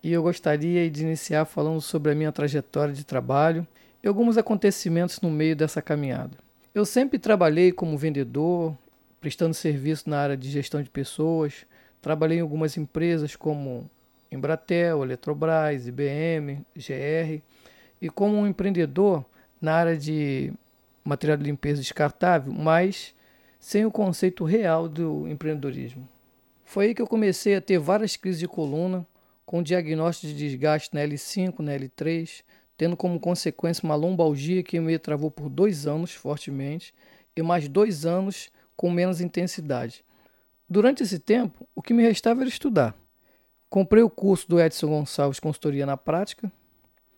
e 0.03 0.13
eu 0.13 0.21
gostaria 0.21 0.87
de 0.87 1.01
iniciar 1.01 1.45
falando 1.45 1.81
sobre 1.81 2.11
a 2.11 2.15
minha 2.15 2.31
trajetória 2.31 2.93
de 2.93 3.03
trabalho 3.03 3.65
e 4.03 4.07
alguns 4.07 4.37
acontecimentos 4.37 5.19
no 5.21 5.29
meio 5.29 5.55
dessa 5.55 5.81
caminhada. 5.81 6.37
Eu 6.73 6.85
sempre 6.85 7.19
trabalhei 7.19 7.71
como 7.71 7.97
vendedor, 7.97 8.75
prestando 9.19 9.53
serviço 9.53 10.09
na 10.09 10.19
área 10.19 10.37
de 10.37 10.49
gestão 10.49 10.81
de 10.81 10.89
pessoas, 10.89 11.65
trabalhei 12.01 12.37
em 12.37 12.41
algumas 12.41 12.77
empresas 12.77 13.35
como 13.35 13.89
Embratel, 14.31 15.03
Eletrobras, 15.03 15.87
IBM, 15.87 16.65
GR 16.75 17.41
e 18.01 18.09
como 18.09 18.37
um 18.37 18.47
empreendedor 18.47 19.25
na 19.61 19.73
área 19.73 19.97
de 19.97 20.53
material 21.03 21.37
de 21.37 21.43
limpeza 21.43 21.81
descartável, 21.81 22.53
mas 22.53 23.13
sem 23.59 23.85
o 23.85 23.91
conceito 23.91 24.45
real 24.45 24.87
do 24.87 25.27
empreendedorismo. 25.27 26.07
Foi 26.63 26.85
aí 26.85 26.95
que 26.95 27.01
eu 27.01 27.07
comecei 27.07 27.55
a 27.55 27.61
ter 27.61 27.79
várias 27.79 28.15
crises 28.15 28.39
de 28.39 28.47
coluna, 28.47 29.05
com 29.45 29.63
diagnóstico 29.63 30.31
de 30.31 30.47
desgaste 30.47 30.93
na 30.93 31.01
L5, 31.01 31.59
na 31.59 31.73
L3, 31.73 32.43
tendo 32.79 32.95
como 32.95 33.19
consequência 33.19 33.83
uma 33.83 33.93
lombalgia 33.93 34.63
que 34.63 34.79
me 34.79 34.97
travou 34.97 35.29
por 35.29 35.49
dois 35.49 35.85
anos 35.85 36.13
fortemente 36.13 36.93
e 37.35 37.41
mais 37.41 37.67
dois 37.67 38.05
anos 38.05 38.49
com 38.73 38.89
menos 38.89 39.19
intensidade. 39.19 40.01
Durante 40.67 41.03
esse 41.03 41.19
tempo, 41.19 41.67
o 41.75 41.81
que 41.81 41.93
me 41.93 42.03
restava 42.03 42.39
era 42.39 42.47
estudar. 42.47 42.95
Comprei 43.69 44.01
o 44.01 44.09
curso 44.09 44.47
do 44.47 44.61
Edson 44.61 44.87
Gonçalves 44.87 45.41
Consultoria 45.41 45.85
na 45.85 45.97
Prática, 45.97 46.49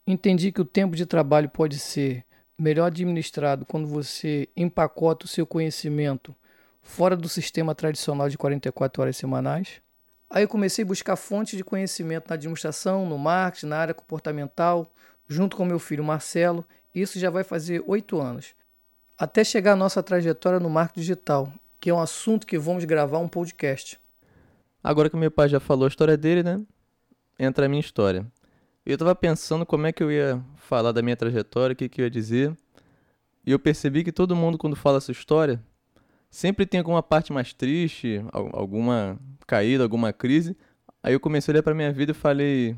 entendi 0.07 0.51
que 0.51 0.61
o 0.61 0.65
tempo 0.65 0.95
de 0.95 1.05
trabalho 1.05 1.47
pode 1.47 1.77
ser 1.77 2.25
melhor 2.57 2.87
administrado 2.87 3.63
quando 3.63 3.85
você 3.85 4.49
empacota 4.57 5.25
o 5.25 5.29
seu 5.29 5.45
conhecimento 5.45 6.35
fora 6.81 7.15
do 7.15 7.29
sistema 7.29 7.75
tradicional 7.75 8.27
de 8.27 8.37
44 8.37 8.99
horas 8.99 9.15
semanais. 9.15 9.79
Aí 10.27 10.47
comecei 10.47 10.83
a 10.83 10.87
buscar 10.87 11.15
fontes 11.15 11.55
de 11.55 11.63
conhecimento 11.63 12.29
na 12.29 12.33
administração, 12.33 13.05
no 13.05 13.19
marketing, 13.19 13.67
na 13.67 13.77
área 13.77 13.93
comportamental, 13.93 14.91
junto 15.31 15.55
com 15.55 15.63
meu 15.63 15.79
filho 15.79 16.03
Marcelo. 16.03 16.65
Isso 16.93 17.17
já 17.17 17.29
vai 17.29 17.43
fazer 17.43 17.81
oito 17.87 18.19
anos. 18.19 18.53
Até 19.17 19.43
chegar 19.43 19.73
a 19.73 19.75
nossa 19.77 20.03
trajetória 20.03 20.59
no 20.59 20.69
marketing 20.69 20.99
digital, 20.99 21.53
que 21.79 21.89
é 21.89 21.93
um 21.93 22.01
assunto 22.01 22.45
que 22.45 22.57
vamos 22.57 22.83
gravar 22.83 23.19
um 23.19 23.29
podcast. 23.29 23.97
Agora 24.83 25.09
que 25.09 25.15
meu 25.15 25.31
pai 25.31 25.47
já 25.47 25.59
falou 25.59 25.85
a 25.85 25.87
história 25.87 26.17
dele, 26.17 26.43
né? 26.43 26.61
Entra 27.39 27.65
a 27.65 27.69
minha 27.69 27.79
história. 27.79 28.25
Eu 28.85 28.95
estava 28.95 29.15
pensando 29.15 29.65
como 29.65 29.87
é 29.87 29.93
que 29.93 30.03
eu 30.03 30.11
ia 30.11 30.43
falar 30.57 30.91
da 30.91 31.01
minha 31.01 31.15
trajetória, 31.15 31.73
o 31.73 31.75
que, 31.77 31.87
que 31.87 32.01
eu 32.01 32.05
ia 32.05 32.11
dizer. 32.11 32.57
E 33.45 33.51
eu 33.51 33.59
percebi 33.59 34.03
que 34.03 34.11
todo 34.11 34.35
mundo, 34.35 34.57
quando 34.57 34.75
fala 34.75 34.97
essa 34.97 35.11
história, 35.11 35.61
sempre 36.29 36.65
tem 36.65 36.79
alguma 36.79 37.01
parte 37.01 37.31
mais 37.31 37.53
triste, 37.53 38.21
alguma 38.33 39.17
caída, 39.47 39.83
alguma 39.83 40.11
crise. 40.11 40.57
Aí 41.01 41.13
eu 41.13 41.19
comecei 41.19 41.51
a 41.51 41.53
olhar 41.53 41.63
para 41.63 41.73
minha 41.73 41.93
vida 41.93 42.11
e 42.11 42.15
falei. 42.15 42.75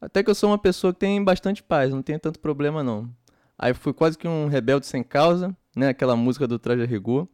Até 0.00 0.22
que 0.22 0.30
eu 0.30 0.34
sou 0.34 0.50
uma 0.50 0.58
pessoa 0.58 0.92
que 0.92 1.00
tem 1.00 1.22
bastante 1.22 1.62
paz, 1.62 1.92
não 1.92 2.02
tem 2.02 2.18
tanto 2.18 2.38
problema 2.38 2.82
não. 2.82 3.10
Aí 3.58 3.72
fui 3.72 3.92
quase 3.92 4.18
que 4.18 4.28
um 4.28 4.46
rebelde 4.46 4.86
sem 4.86 5.02
causa, 5.02 5.56
né? 5.74 5.88
Aquela 5.88 6.14
música 6.14 6.46
do 6.46 6.58
Traje 6.58 6.84
Rigor. 6.84 7.26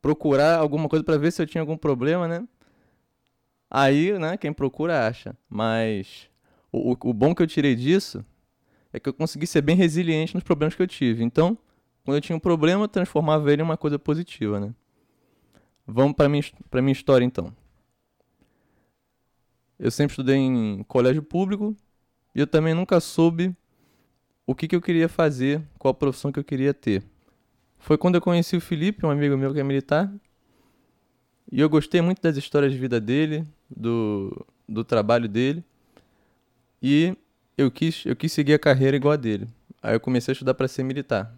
Procurar 0.00 0.58
alguma 0.58 0.88
coisa 0.88 1.04
para 1.04 1.18
ver 1.18 1.30
se 1.32 1.42
eu 1.42 1.46
tinha 1.46 1.60
algum 1.60 1.76
problema, 1.76 2.26
né? 2.26 2.46
Aí, 3.70 4.16
né, 4.18 4.36
quem 4.36 4.52
procura 4.52 5.06
acha. 5.06 5.36
Mas 5.48 6.28
o, 6.70 6.92
o 6.92 7.12
bom 7.12 7.34
que 7.34 7.42
eu 7.42 7.46
tirei 7.46 7.74
disso 7.74 8.24
é 8.92 9.00
que 9.00 9.08
eu 9.08 9.14
consegui 9.14 9.46
ser 9.46 9.62
bem 9.62 9.76
resiliente 9.76 10.34
nos 10.34 10.44
problemas 10.44 10.74
que 10.74 10.82
eu 10.82 10.86
tive. 10.86 11.24
Então, 11.24 11.58
quando 12.04 12.16
eu 12.16 12.20
tinha 12.20 12.36
um 12.36 12.40
problema, 12.40 12.84
eu 12.84 12.88
transformava 12.88 13.52
ele 13.52 13.62
em 13.62 13.64
uma 13.64 13.76
coisa 13.76 13.98
positiva, 13.98 14.60
né? 14.60 14.74
Vamos 15.86 16.14
para 16.14 16.28
minha 16.28 16.42
minha 16.74 16.92
história 16.92 17.24
então. 17.24 17.52
Eu 19.78 19.90
sempre 19.90 20.12
estudei 20.12 20.36
em 20.36 20.82
colégio 20.84 21.22
público 21.22 21.76
e 22.34 22.40
eu 22.40 22.46
também 22.46 22.74
nunca 22.74 23.00
soube 23.00 23.54
o 24.46 24.54
que, 24.54 24.68
que 24.68 24.76
eu 24.76 24.80
queria 24.80 25.08
fazer, 25.08 25.62
qual 25.78 25.92
a 25.92 25.94
profissão 25.94 26.30
que 26.30 26.38
eu 26.38 26.44
queria 26.44 26.72
ter. 26.72 27.02
Foi 27.78 27.98
quando 27.98 28.14
eu 28.14 28.20
conheci 28.20 28.56
o 28.56 28.60
Felipe, 28.60 29.04
um 29.04 29.10
amigo 29.10 29.36
meu 29.36 29.52
que 29.52 29.60
é 29.60 29.64
militar, 29.64 30.12
e 31.50 31.60
eu 31.60 31.68
gostei 31.68 32.00
muito 32.00 32.20
das 32.22 32.36
histórias 32.36 32.72
de 32.72 32.78
vida 32.78 33.00
dele, 33.00 33.44
do, 33.70 34.46
do 34.68 34.82
trabalho 34.82 35.28
dele. 35.28 35.62
E 36.82 37.16
eu 37.56 37.70
quis, 37.70 38.04
eu 38.04 38.16
quis 38.16 38.32
seguir 38.32 38.54
a 38.54 38.58
carreira 38.58 38.96
igual 38.96 39.12
a 39.12 39.16
dele. 39.16 39.46
Aí 39.82 39.94
eu 39.94 40.00
comecei 40.00 40.32
a 40.32 40.34
estudar 40.34 40.54
para 40.54 40.66
ser 40.66 40.82
militar. 40.82 41.32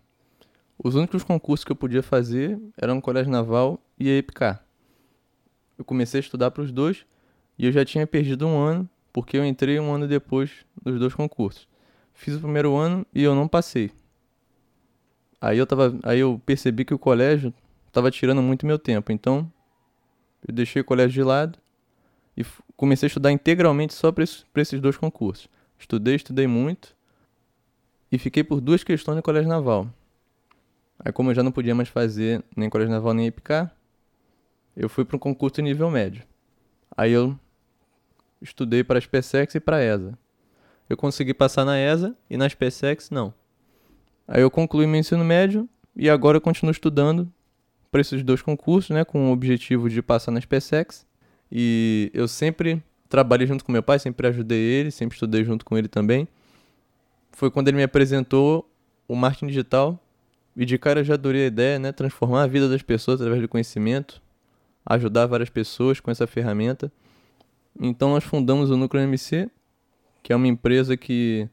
Os 0.78 0.94
únicos 0.94 1.22
concursos 1.22 1.64
que 1.64 1.72
eu 1.72 1.76
podia 1.76 2.02
fazer 2.02 2.58
eram 2.76 2.98
o 2.98 3.02
Colégio 3.02 3.30
Naval 3.30 3.80
e 3.98 4.08
a 4.08 4.16
EPK. 4.16 4.58
Eu 5.78 5.84
comecei 5.84 6.18
a 6.18 6.22
estudar 6.22 6.50
para 6.50 6.62
os 6.62 6.72
dois 6.72 7.04
e 7.58 7.66
eu 7.66 7.72
já 7.72 7.84
tinha 7.84 8.06
perdido 8.06 8.46
um 8.46 8.58
ano, 8.58 8.88
porque 9.12 9.36
eu 9.36 9.44
entrei 9.44 9.80
um 9.80 9.92
ano 9.92 10.06
depois 10.06 10.50
dos 10.82 10.98
dois 10.98 11.14
concursos. 11.14 11.68
Fiz 12.12 12.34
o 12.34 12.40
primeiro 12.40 12.76
ano 12.76 13.06
e 13.14 13.22
eu 13.22 13.34
não 13.34 13.48
passei. 13.48 13.90
Aí 15.40 15.58
eu, 15.58 15.66
tava, 15.66 15.98
aí 16.02 16.18
eu 16.20 16.40
percebi 16.44 16.84
que 16.84 16.94
o 16.94 16.98
colégio 16.98 17.52
estava 17.86 18.10
tirando 18.10 18.42
muito 18.42 18.66
meu 18.66 18.78
tempo, 18.78 19.12
então 19.12 19.50
eu 20.46 20.54
deixei 20.54 20.82
o 20.82 20.84
colégio 20.84 21.12
de 21.12 21.22
lado 21.22 21.58
e 22.36 22.44
comecei 22.76 23.06
a 23.06 23.08
estudar 23.08 23.32
integralmente 23.32 23.94
só 23.94 24.12
para 24.12 24.24
esses, 24.24 24.44
esses 24.54 24.80
dois 24.80 24.96
concursos. 24.96 25.48
Estudei, 25.78 26.14
estudei 26.14 26.46
muito 26.46 26.94
e 28.10 28.18
fiquei 28.18 28.44
por 28.44 28.60
duas 28.60 28.82
questões 28.82 29.16
no 29.16 29.22
Colégio 29.22 29.48
Naval. 29.48 29.88
Aí, 30.98 31.12
como 31.12 31.30
eu 31.30 31.34
já 31.34 31.42
não 31.42 31.52
podia 31.52 31.74
mais 31.74 31.88
fazer 31.88 32.42
nem 32.56 32.70
Colégio 32.70 32.92
Naval 32.92 33.12
nem 33.12 33.26
IPK, 33.26 33.70
eu 34.76 34.88
fui 34.88 35.04
para 35.04 35.16
um 35.16 35.18
concurso 35.18 35.60
nível 35.60 35.90
médio. 35.90 36.22
Aí 36.96 37.12
eu 37.12 37.38
estudei 38.40 38.84
para 38.84 38.98
a 38.98 39.00
SpaceX 39.00 39.54
e 39.54 39.60
para 39.60 39.76
a 39.76 39.82
ESA. 39.82 40.18
Eu 40.88 40.96
consegui 40.96 41.34
passar 41.34 41.64
na 41.64 41.78
ESA 41.78 42.14
e 42.30 42.36
na 42.36 42.48
SpaceX 42.48 43.10
não. 43.10 43.32
Aí 44.28 44.42
eu 44.42 44.50
concluí 44.50 44.86
meu 44.86 45.00
ensino 45.00 45.24
médio 45.24 45.68
e 45.94 46.10
agora 46.10 46.36
eu 46.36 46.40
continuo 46.40 46.70
estudando 46.70 47.30
para 47.90 48.00
esses 48.00 48.22
dois 48.22 48.42
concursos, 48.42 48.90
né, 48.90 49.04
com 49.04 49.30
o 49.30 49.32
objetivo 49.32 49.88
de 49.88 50.02
passar 50.02 50.30
na 50.30 50.40
SpaceX 50.40 51.06
e 51.50 52.10
eu 52.12 52.26
sempre 52.28 52.82
trabalhei 53.08 53.46
junto 53.46 53.64
com 53.64 53.72
meu 53.72 53.82
pai, 53.82 53.98
sempre 53.98 54.26
ajudei 54.26 54.58
ele, 54.58 54.90
sempre 54.90 55.14
estudei 55.14 55.44
junto 55.44 55.64
com 55.64 55.78
ele 55.78 55.88
também. 55.88 56.28
Foi 57.32 57.50
quando 57.50 57.68
ele 57.68 57.76
me 57.76 57.82
apresentou 57.82 58.68
o 59.06 59.14
marketing 59.14 59.48
digital 59.48 60.00
e 60.56 60.64
de 60.64 60.78
cara 60.78 61.00
eu 61.00 61.04
já 61.04 61.14
adorei 61.14 61.44
a 61.44 61.46
ideia, 61.46 61.78
né? 61.78 61.92
Transformar 61.92 62.42
a 62.42 62.46
vida 62.46 62.68
das 62.68 62.82
pessoas 62.82 63.20
através 63.20 63.42
do 63.42 63.48
conhecimento, 63.48 64.22
ajudar 64.84 65.26
várias 65.26 65.50
pessoas 65.50 66.00
com 66.00 66.10
essa 66.10 66.26
ferramenta. 66.26 66.90
Então 67.80 68.10
nós 68.10 68.24
fundamos 68.24 68.70
o 68.70 68.76
Núcleo 68.76 69.02
MC, 69.02 69.50
que 70.22 70.32
é 70.32 70.36
uma 70.36 70.48
empresa 70.48 70.96
que 70.96 71.48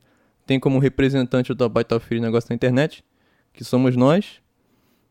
tem 0.45 0.59
como 0.59 0.79
representante 0.79 1.51
o 1.51 1.55
Tabai 1.55 1.85
Filho 1.99 2.21
Negócio 2.21 2.49
na 2.49 2.55
Internet, 2.55 3.03
que 3.51 3.63
somos 3.63 3.95
nós. 3.95 4.41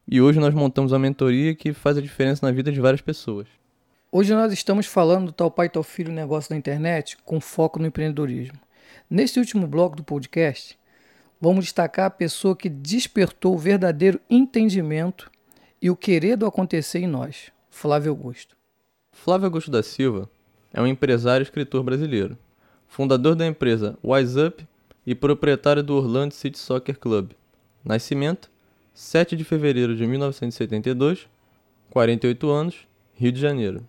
E 0.09 0.21
hoje 0.21 0.41
nós 0.41 0.53
montamos 0.53 0.93
uma 0.93 0.99
mentoria 0.99 1.55
que 1.55 1.73
faz 1.73 1.97
a 1.97 2.01
diferença 2.01 2.45
na 2.45 2.53
vida 2.53 2.73
de 2.73 2.81
várias 2.81 3.01
pessoas. 3.01 3.47
Hoje 4.11 4.35
nós 4.35 4.53
estamos 4.53 4.87
falando 4.87 5.27
do 5.27 5.33
tal 5.33 5.51
pai 5.51 5.69
tal 5.69 5.83
filho 5.83 6.13
negócio 6.13 6.53
na 6.53 6.59
internet 6.59 7.17
com 7.25 7.41
foco 7.41 7.79
no 7.79 7.87
empreendedorismo. 7.87 8.59
Neste 9.09 9.39
último 9.39 9.67
bloco 9.67 9.97
do 9.97 10.03
podcast, 10.03 10.79
vamos 11.41 11.65
destacar 11.65 12.07
a 12.07 12.11
pessoa 12.11 12.57
que 12.57 12.69
despertou 12.69 13.55
o 13.55 13.59
verdadeiro 13.59 14.21
entendimento 14.29 15.31
e 15.81 15.91
o 15.91 15.97
querer 15.97 16.37
do 16.37 16.47
acontecer 16.47 16.99
em 16.99 17.07
nós, 17.07 17.51
Flávio 17.71 18.11
Augusto. 18.11 18.57
Flávio 19.13 19.47
Augusto 19.47 19.71
da 19.71 19.83
Silva 19.83 20.29
é 20.73 20.81
um 20.81 20.87
empresário 20.87 21.43
e 21.43 21.47
escritor 21.47 21.83
brasileiro, 21.83 22.37
fundador 22.87 23.35
da 23.35 23.47
empresa 23.47 23.99
Wise 24.03 24.41
Up 24.41 24.67
e 25.07 25.15
proprietário 25.15 25.83
do 25.83 25.95
Orlando 25.95 26.33
City 26.33 26.59
Soccer 26.59 26.99
Club. 26.99 27.33
Nascimento: 27.85 28.51
7 28.95 29.37
de 29.37 29.45
fevereiro 29.45 29.95
de 29.95 30.07
1972, 30.07 31.29
48 31.91 32.51
anos, 32.51 32.89
Rio 33.15 33.33
de 33.33 33.41
Janeiro. 33.41 33.87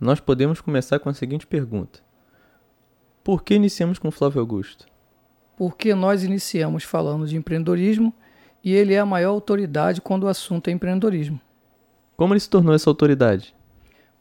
Nós 0.00 0.20
podemos 0.20 0.60
começar 0.60 0.98
com 0.98 1.08
a 1.08 1.14
seguinte 1.14 1.46
pergunta: 1.46 2.00
Por 3.22 3.42
que 3.42 3.54
iniciamos 3.54 3.98
com 3.98 4.10
Flávio 4.10 4.40
Augusto? 4.40 4.86
Porque 5.56 5.94
nós 5.94 6.22
iniciamos 6.22 6.84
falando 6.84 7.26
de 7.26 7.36
empreendedorismo 7.36 8.14
e 8.62 8.72
ele 8.72 8.94
é 8.94 8.98
a 8.98 9.06
maior 9.06 9.30
autoridade 9.30 10.00
quando 10.00 10.24
o 10.24 10.28
assunto 10.28 10.68
é 10.68 10.70
empreendedorismo. 10.70 11.40
Como 12.16 12.32
ele 12.32 12.40
se 12.40 12.50
tornou 12.50 12.74
essa 12.74 12.90
autoridade? 12.90 13.54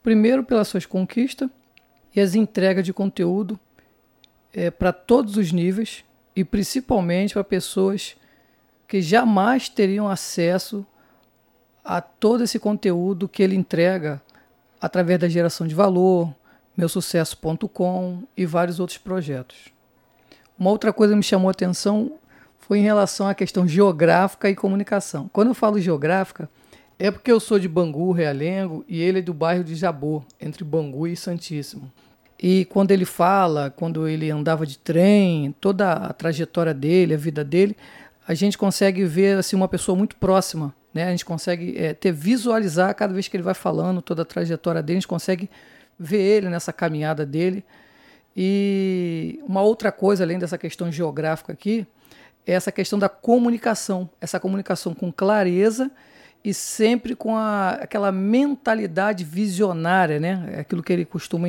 Primeiro, 0.04 0.44
pelas 0.44 0.68
suas 0.68 0.86
conquistas 0.86 1.50
e 2.16 2.20
as 2.20 2.36
entregas 2.36 2.84
de 2.84 2.94
conteúdo 2.94 3.60
é, 4.54 4.72
para 4.72 4.92
todos 4.92 5.38
os 5.38 5.52
níveis 5.52 6.04
e 6.36 6.44
principalmente 6.44 7.34
para 7.34 7.44
pessoas 7.44 8.16
que 8.88 9.02
jamais 9.02 9.70
teriam 9.70 10.08
acesso 10.08 10.86
a 11.84 12.02
todo 12.02 12.44
esse 12.44 12.60
conteúdo 12.60 13.28
que 13.28 13.42
ele 13.42 13.56
entrega 13.56 14.22
através 14.80 15.20
da 15.20 15.28
geração 15.28 15.68
de 15.68 15.74
valor, 15.74 16.34
meusucesso.com 16.76 18.24
e 18.36 18.46
vários 18.46 18.80
outros 18.80 18.98
projetos. 18.98 19.70
Uma 20.58 20.70
outra 20.70 20.94
coisa 20.94 21.14
que 21.14 21.18
me 21.18 21.24
chamou 21.24 21.50
a 21.50 21.52
atenção 21.52 22.14
foi 22.60 22.80
em 22.80 22.84
relação 22.84 23.28
à 23.28 23.34
questão 23.34 23.68
geográfica 23.68 24.50
e 24.50 24.56
comunicação. 24.56 25.30
Quando 25.32 25.50
eu 25.50 25.54
falo 25.54 25.80
geográfica, 25.80 26.50
É 27.00 27.12
porque 27.12 27.32
eu 27.32 27.40
sou 27.40 27.60
de 27.60 27.68
Bangu, 27.68 28.12
Realengo, 28.12 28.84
e 28.88 29.02
ele 29.02 29.20
é 29.20 29.22
do 29.22 29.34
bairro 29.34 29.64
de 29.64 29.76
Jabô, 29.76 30.24
entre 30.42 30.64
Bangu 30.64 31.08
e 31.08 31.16
Santíssimo. 31.16 31.92
E 32.42 32.66
quando 32.66 32.92
ele 32.92 33.06
fala, 33.06 33.70
quando 33.70 34.08
ele 34.08 34.32
andava 34.32 34.66
de 34.66 34.80
trem, 34.80 35.56
toda 35.60 35.94
a 35.94 36.14
trajetória 36.14 36.74
dele, 36.74 37.14
a 37.14 37.18
vida 37.18 37.44
dele, 37.44 37.78
a 38.28 38.34
gente 38.34 38.58
consegue 38.58 39.06
ver 39.06 39.38
assim 39.38 39.56
uma 39.56 39.68
pessoa 39.68 39.96
muito 39.96 40.16
próxima, 40.16 40.74
né? 40.94 41.06
A 41.06 41.12
gente 41.12 41.26
consegue 41.26 41.76
é, 41.78 41.94
ter 41.94 42.12
visualizar 42.12 42.94
cada 42.96 43.14
vez 43.14 43.28
que 43.28 43.38
ele 43.38 43.44
vai 43.44 43.54
falando 43.54 44.02
toda 44.02 44.24
a 44.24 44.26
trajetória 44.26 44.82
dele, 44.82 44.98
a 44.98 45.00
gente 45.02 45.08
consegue 45.08 45.50
ver 46.00 46.22
ele 46.22 46.50
nessa 46.50 46.74
caminhada 46.74 47.26
dele. 47.26 47.64
E 48.36 49.40
uma 49.48 49.62
outra 49.62 49.92
coisa 49.92 50.24
além 50.24 50.38
dessa 50.38 50.58
questão 50.58 50.92
geográfica 50.92 51.54
aqui 51.54 51.88
é 52.46 52.54
essa 52.54 52.72
questão 52.72 52.98
da 52.98 53.10
comunicação, 53.10 54.10
essa 54.22 54.40
comunicação 54.40 54.94
com 54.94 55.12
clareza 55.12 55.92
e 56.48 56.54
sempre 56.54 57.14
com 57.14 57.36
a, 57.36 57.72
aquela 57.72 58.10
mentalidade 58.10 59.26
visionária, 59.26 60.18
né? 60.18 60.50
É 60.54 60.60
aquilo 60.62 60.82
que 60.82 60.94
ele 60.94 61.04
costuma 61.04 61.46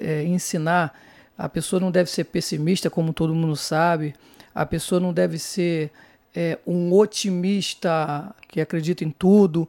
é, 0.00 0.24
ensinar. 0.24 0.98
A 1.36 1.46
pessoa 1.46 1.78
não 1.78 1.90
deve 1.90 2.08
ser 2.08 2.24
pessimista, 2.24 2.88
como 2.88 3.12
todo 3.12 3.34
mundo 3.34 3.54
sabe. 3.54 4.14
A 4.54 4.64
pessoa 4.64 4.98
não 4.98 5.12
deve 5.12 5.38
ser 5.38 5.90
é, 6.34 6.58
um 6.66 6.90
otimista 6.90 8.34
que 8.48 8.62
acredita 8.62 9.04
em 9.04 9.10
tudo. 9.10 9.68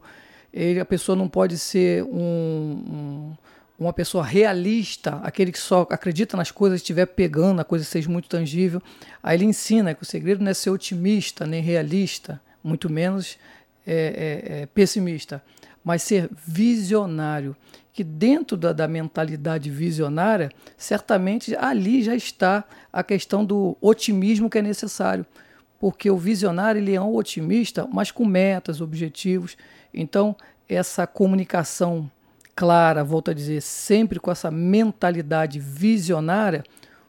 Ele, 0.50 0.80
a 0.80 0.86
pessoa 0.86 1.14
não 1.14 1.28
pode 1.28 1.58
ser 1.58 2.02
um, 2.04 2.08
um, 2.18 3.36
uma 3.78 3.92
pessoa 3.92 4.24
realista, 4.24 5.20
aquele 5.22 5.52
que 5.52 5.58
só 5.58 5.86
acredita 5.90 6.34
nas 6.34 6.50
coisas, 6.50 6.80
estiver 6.80 7.04
pegando, 7.04 7.60
a 7.60 7.64
coisa 7.64 7.84
seja 7.84 8.08
muito 8.08 8.26
tangível. 8.26 8.80
Aí 9.22 9.36
ele 9.36 9.44
ensina 9.44 9.92
que 9.92 10.02
o 10.02 10.06
segredo 10.06 10.42
não 10.42 10.50
é 10.50 10.54
ser 10.54 10.70
otimista 10.70 11.46
nem 11.46 11.60
realista, 11.60 12.40
muito 12.64 12.90
menos 12.90 13.36
é, 13.86 13.94
é, 13.94 14.62
é, 14.62 14.66
pessimista, 14.66 15.42
mas 15.84 16.02
ser 16.02 16.28
visionário. 16.46 17.56
Que 17.92 18.02
dentro 18.02 18.56
da, 18.56 18.72
da 18.72 18.88
mentalidade 18.88 19.70
visionária, 19.70 20.50
certamente 20.78 21.54
ali 21.56 22.02
já 22.02 22.14
está 22.14 22.64
a 22.90 23.02
questão 23.02 23.44
do 23.44 23.76
otimismo 23.82 24.48
que 24.48 24.58
é 24.58 24.62
necessário. 24.62 25.26
Porque 25.78 26.10
o 26.10 26.16
visionário 26.16 26.78
ele 26.78 26.94
é 26.94 27.00
um 27.00 27.14
otimista, 27.14 27.86
mas 27.92 28.10
com 28.10 28.24
metas, 28.24 28.80
objetivos. 28.80 29.58
Então, 29.92 30.34
essa 30.68 31.06
comunicação 31.06 32.10
clara, 32.54 33.04
volto 33.04 33.30
a 33.30 33.34
dizer, 33.34 33.60
sempre 33.60 34.20
com 34.20 34.30
essa 34.30 34.50
mentalidade 34.50 35.58
visionária, 35.58 36.64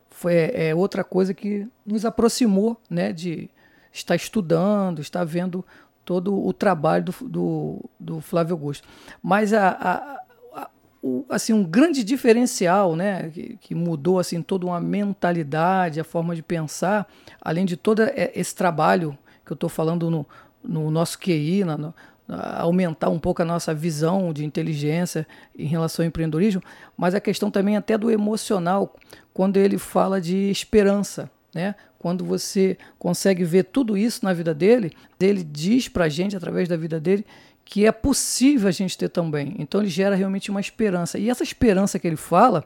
foi 0.10 0.34
é, 0.54 0.76
outra 0.76 1.04
coisa 1.04 1.34
que 1.34 1.68
nos 1.86 2.06
aproximou 2.06 2.80
né, 2.90 3.12
de 3.12 3.50
estar 3.92 4.16
estudando, 4.16 5.02
estar 5.02 5.24
vendo 5.24 5.66
todo 6.06 6.46
o 6.46 6.52
trabalho 6.54 7.06
do, 7.06 7.30
do, 7.30 7.90
do 8.00 8.22
Flávio 8.22 8.54
Augusto. 8.54 8.88
Mas 9.22 9.54
a, 9.54 9.70
a, 9.70 10.62
a, 10.62 10.70
o, 11.02 11.26
assim, 11.30 11.54
um 11.54 11.64
grande 11.64 12.04
diferencial 12.04 12.96
né, 12.96 13.30
que, 13.30 13.58
que, 13.60 13.76
mudou 13.76 14.20
assim, 14.20 14.42
toda 14.42 14.66
uma 14.66 14.80
mentalidade, 14.80 16.00
a 16.00 16.04
forma 16.04 16.36
de 16.36 16.44
pensar, 16.44 17.08
além 17.42 17.66
de 17.66 17.78
todo 17.78 18.02
esse 18.16 18.56
trabalho 18.56 19.18
que 19.46 19.52
eu 19.52 19.56
estou 19.56 19.70
falando 19.70 20.10
no, 20.10 20.26
no 20.64 20.90
nosso 20.90 21.18
QI, 21.20 21.64
na, 21.64 21.94
aumentar 22.28 23.10
um 23.10 23.20
pouco 23.20 23.42
a 23.42 23.46
nossa 23.46 23.74
visão 23.74 24.32
de 24.32 24.46
inteligência 24.46 25.28
em 25.58 25.66
relação 25.66 26.04
ao 26.04 26.08
empreendedorismo, 26.08 26.62
mas 26.98 27.14
a 27.14 27.20
questão 27.20 27.52
também 27.52 27.76
até 27.76 27.98
do 27.98 28.10
emocional, 28.10 28.96
quando 29.34 29.58
ele 29.58 29.78
fala 29.78 30.22
de 30.22 30.50
esperança, 30.50 31.30
né? 31.54 31.76
Quando 32.00 32.26
você 32.26 32.78
consegue 33.00 33.44
ver 33.44 33.64
tudo 33.66 33.98
isso 33.98 34.26
na 34.26 34.34
vida 34.34 34.54
dele, 34.54 34.92
ele 35.20 35.44
diz 35.44 35.88
para 35.88 36.06
a 36.06 36.10
gente, 36.10 36.36
através 36.36 36.68
da 36.68 36.76
vida 36.76 37.00
dele, 37.00 37.26
que 37.64 37.86
é 37.86 37.92
possível 37.92 38.68
a 38.68 38.72
gente 38.72 38.98
ter 38.98 39.10
também. 39.10 39.56
Então 39.58 39.82
ele 39.82 39.90
gera 39.90 40.16
realmente 40.16 40.52
uma 40.52 40.60
esperança. 40.60 41.18
E 41.18 41.30
essa 41.30 41.44
esperança 41.44 41.98
que 41.98 42.08
ele 42.08 42.18
fala, 42.18 42.66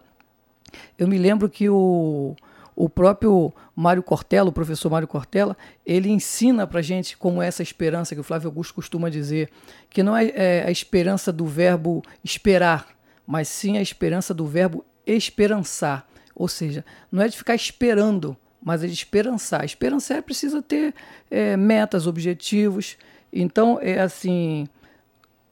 eu 0.98 1.08
me 1.08 1.18
lembro 1.18 1.50
que 1.50 1.70
o, 1.70 2.36
o 2.76 2.90
próprio 2.90 3.54
Mário 3.76 4.02
Cortella, 4.02 4.50
o 4.50 4.54
professor 4.54 4.90
Mário 4.90 5.08
Cortella, 5.08 5.56
ele 5.86 6.10
ensina 6.10 6.66
para 6.66 6.82
gente 6.82 7.18
como 7.18 7.42
é 7.42 7.48
essa 7.48 7.62
esperança 7.62 8.16
que 8.16 8.22
o 8.22 8.24
Flávio 8.24 8.48
Augusto 8.48 8.74
costuma 8.74 9.10
dizer, 9.10 9.50
que 9.90 10.02
não 10.02 10.16
é, 10.16 10.32
é 10.36 10.64
a 10.66 10.72
esperança 10.72 11.32
do 11.32 11.46
verbo 11.46 12.04
esperar, 12.24 12.88
mas 13.26 13.48
sim 13.48 13.78
a 13.78 13.82
esperança 13.82 14.34
do 14.34 14.46
verbo 14.48 14.84
esperançar. 15.06 16.08
Ou 16.36 16.48
seja, 16.48 16.86
não 17.12 17.24
é 17.24 17.28
de 17.28 17.38
ficar 17.38 17.56
esperando, 17.56 18.38
mas 18.62 18.84
é 18.84 18.88
de 18.88 18.94
esperançar. 18.94 19.64
Esperançar 19.66 20.22
precisa 20.24 20.62
ter 20.62 20.94
é, 21.30 21.56
metas, 21.58 22.08
objetivos. 22.08 22.98
Então, 23.32 23.80
é 23.82 24.00
assim, 24.00 24.68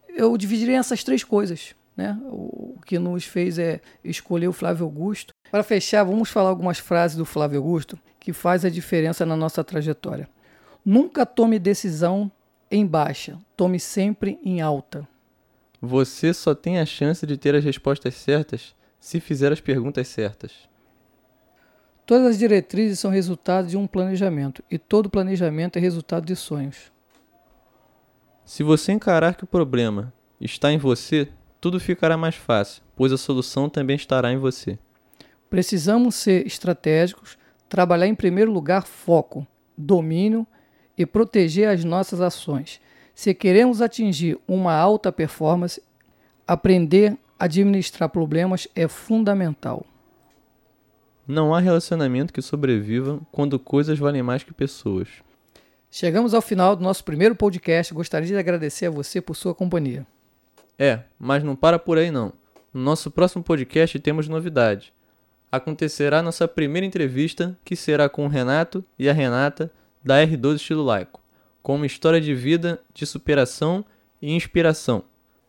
eu 0.09 0.37
dividiria 0.37 0.77
essas 0.77 1.03
três 1.03 1.23
coisas. 1.23 1.75
Né? 1.95 2.17
O 2.25 2.79
que 2.85 2.99
nos 2.99 3.25
fez 3.25 3.57
é 3.57 3.79
escolher 4.03 4.47
o 4.47 4.53
Flávio 4.53 4.85
Augusto. 4.85 5.33
Para 5.49 5.63
fechar, 5.63 6.03
vamos 6.03 6.29
falar 6.29 6.49
algumas 6.49 6.79
frases 6.79 7.17
do 7.17 7.25
Flávio 7.25 7.59
Augusto 7.59 7.97
que 8.19 8.33
faz 8.33 8.65
a 8.65 8.69
diferença 8.69 9.25
na 9.25 9.37
nossa 9.37 9.63
trajetória. 9.63 10.27
Nunca 10.83 11.25
tome 11.25 11.59
decisão 11.59 12.31
em 12.69 12.85
baixa, 12.85 13.37
tome 13.55 13.79
sempre 13.79 14.39
em 14.43 14.61
alta. 14.61 15.07
Você 15.79 16.33
só 16.33 16.55
tem 16.55 16.79
a 16.79 16.85
chance 16.85 17.25
de 17.25 17.37
ter 17.37 17.53
as 17.53 17.63
respostas 17.63 18.15
certas 18.15 18.75
se 18.99 19.19
fizer 19.19 19.51
as 19.51 19.61
perguntas 19.61 20.07
certas. 20.07 20.51
Todas 22.05 22.27
as 22.27 22.37
diretrizes 22.37 22.99
são 22.99 23.09
resultado 23.09 23.67
de 23.67 23.75
um 23.75 23.87
planejamento, 23.87 24.63
e 24.69 24.77
todo 24.77 25.09
planejamento 25.09 25.77
é 25.77 25.79
resultado 25.79 26.25
de 26.25 26.35
sonhos. 26.35 26.91
Se 28.45 28.61
você 28.61 28.91
encarar 28.91 29.33
que 29.33 29.43
o 29.43 29.47
problema 29.47 30.13
está 30.39 30.71
em 30.71 30.77
você, 30.77 31.27
tudo 31.59 31.79
ficará 31.79 32.15
mais 32.15 32.35
fácil, 32.35 32.83
pois 32.95 33.11
a 33.11 33.17
solução 33.17 33.67
também 33.67 33.95
estará 33.95 34.31
em 34.31 34.37
você. 34.37 34.77
Precisamos 35.49 36.13
ser 36.13 36.45
estratégicos, 36.45 37.39
trabalhar 37.67 38.05
em 38.05 38.13
primeiro 38.13 38.51
lugar 38.51 38.85
foco, 38.85 39.47
domínio 39.75 40.45
e 40.95 41.07
proteger 41.07 41.69
as 41.69 41.83
nossas 41.83 42.21
ações. 42.21 42.79
Se 43.15 43.33
queremos 43.33 43.81
atingir 43.81 44.37
uma 44.47 44.75
alta 44.75 45.11
performance, 45.11 45.81
aprender 46.47 47.17
a 47.39 47.45
administrar 47.45 48.09
problemas 48.09 48.67
é 48.75 48.87
fundamental. 48.87 49.83
Não 51.27 51.55
há 51.55 51.59
relacionamento 51.59 52.31
que 52.31 52.41
sobreviva 52.41 53.19
quando 53.31 53.57
coisas 53.57 53.97
valem 53.97 54.21
mais 54.21 54.43
que 54.43 54.53
pessoas. 54.53 55.07
Chegamos 55.89 56.35
ao 56.35 56.41
final 56.41 56.75
do 56.75 56.83
nosso 56.83 57.03
primeiro 57.03 57.35
podcast. 57.35 57.91
Gostaria 57.93 58.27
de 58.27 58.35
agradecer 58.35 58.85
a 58.85 58.91
você 58.91 59.19
por 59.19 59.35
sua 59.35 59.55
companhia. 59.55 60.05
É, 60.77 60.99
mas 61.17 61.43
não 61.43 61.55
para 61.55 61.79
por 61.79 61.97
aí 61.97 62.11
não. 62.11 62.31
No 62.71 62.81
nosso 62.81 63.09
próximo 63.09 63.43
podcast 63.43 63.97
temos 63.99 64.27
novidade. 64.27 64.93
Acontecerá 65.51 66.21
nossa 66.21 66.47
primeira 66.47 66.85
entrevista, 66.85 67.57
que 67.65 67.75
será 67.75 68.07
com 68.07 68.25
o 68.25 68.29
Renato 68.29 68.85
e 68.99 69.09
a 69.09 69.13
Renata, 69.13 69.71
da 70.03 70.23
R12 70.23 70.55
Estilo 70.57 70.83
Laico, 70.83 71.21
com 71.63 71.75
uma 71.75 71.87
história 71.87 72.21
de 72.21 72.35
vida, 72.35 72.79
de 72.93 73.05
superação 73.05 73.83
e 74.21 74.31
inspiração. 74.35 75.03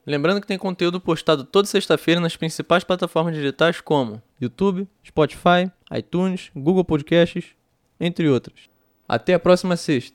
Lembrando 0.07 0.41
que 0.41 0.47
tem 0.47 0.57
conteúdo 0.57 1.01
postado 1.01 1.45
toda 1.45 1.69
sexta-feira 1.69 2.21
nas 2.21 2.37
principais 2.37 2.85
plataformas 2.85 3.35
digitais 3.35 3.81
como 3.81 4.23
YouTube, 4.41 4.87
Spotify, 5.05 5.71
iTunes, 5.93 6.51
Google 6.55 6.85
Podcasts, 6.85 7.55
entre 7.99 8.29
outras. 8.29 8.69
Até 9.09 9.35
a 9.35 9.39
próxima 9.39 9.77
sexta! 9.77 10.13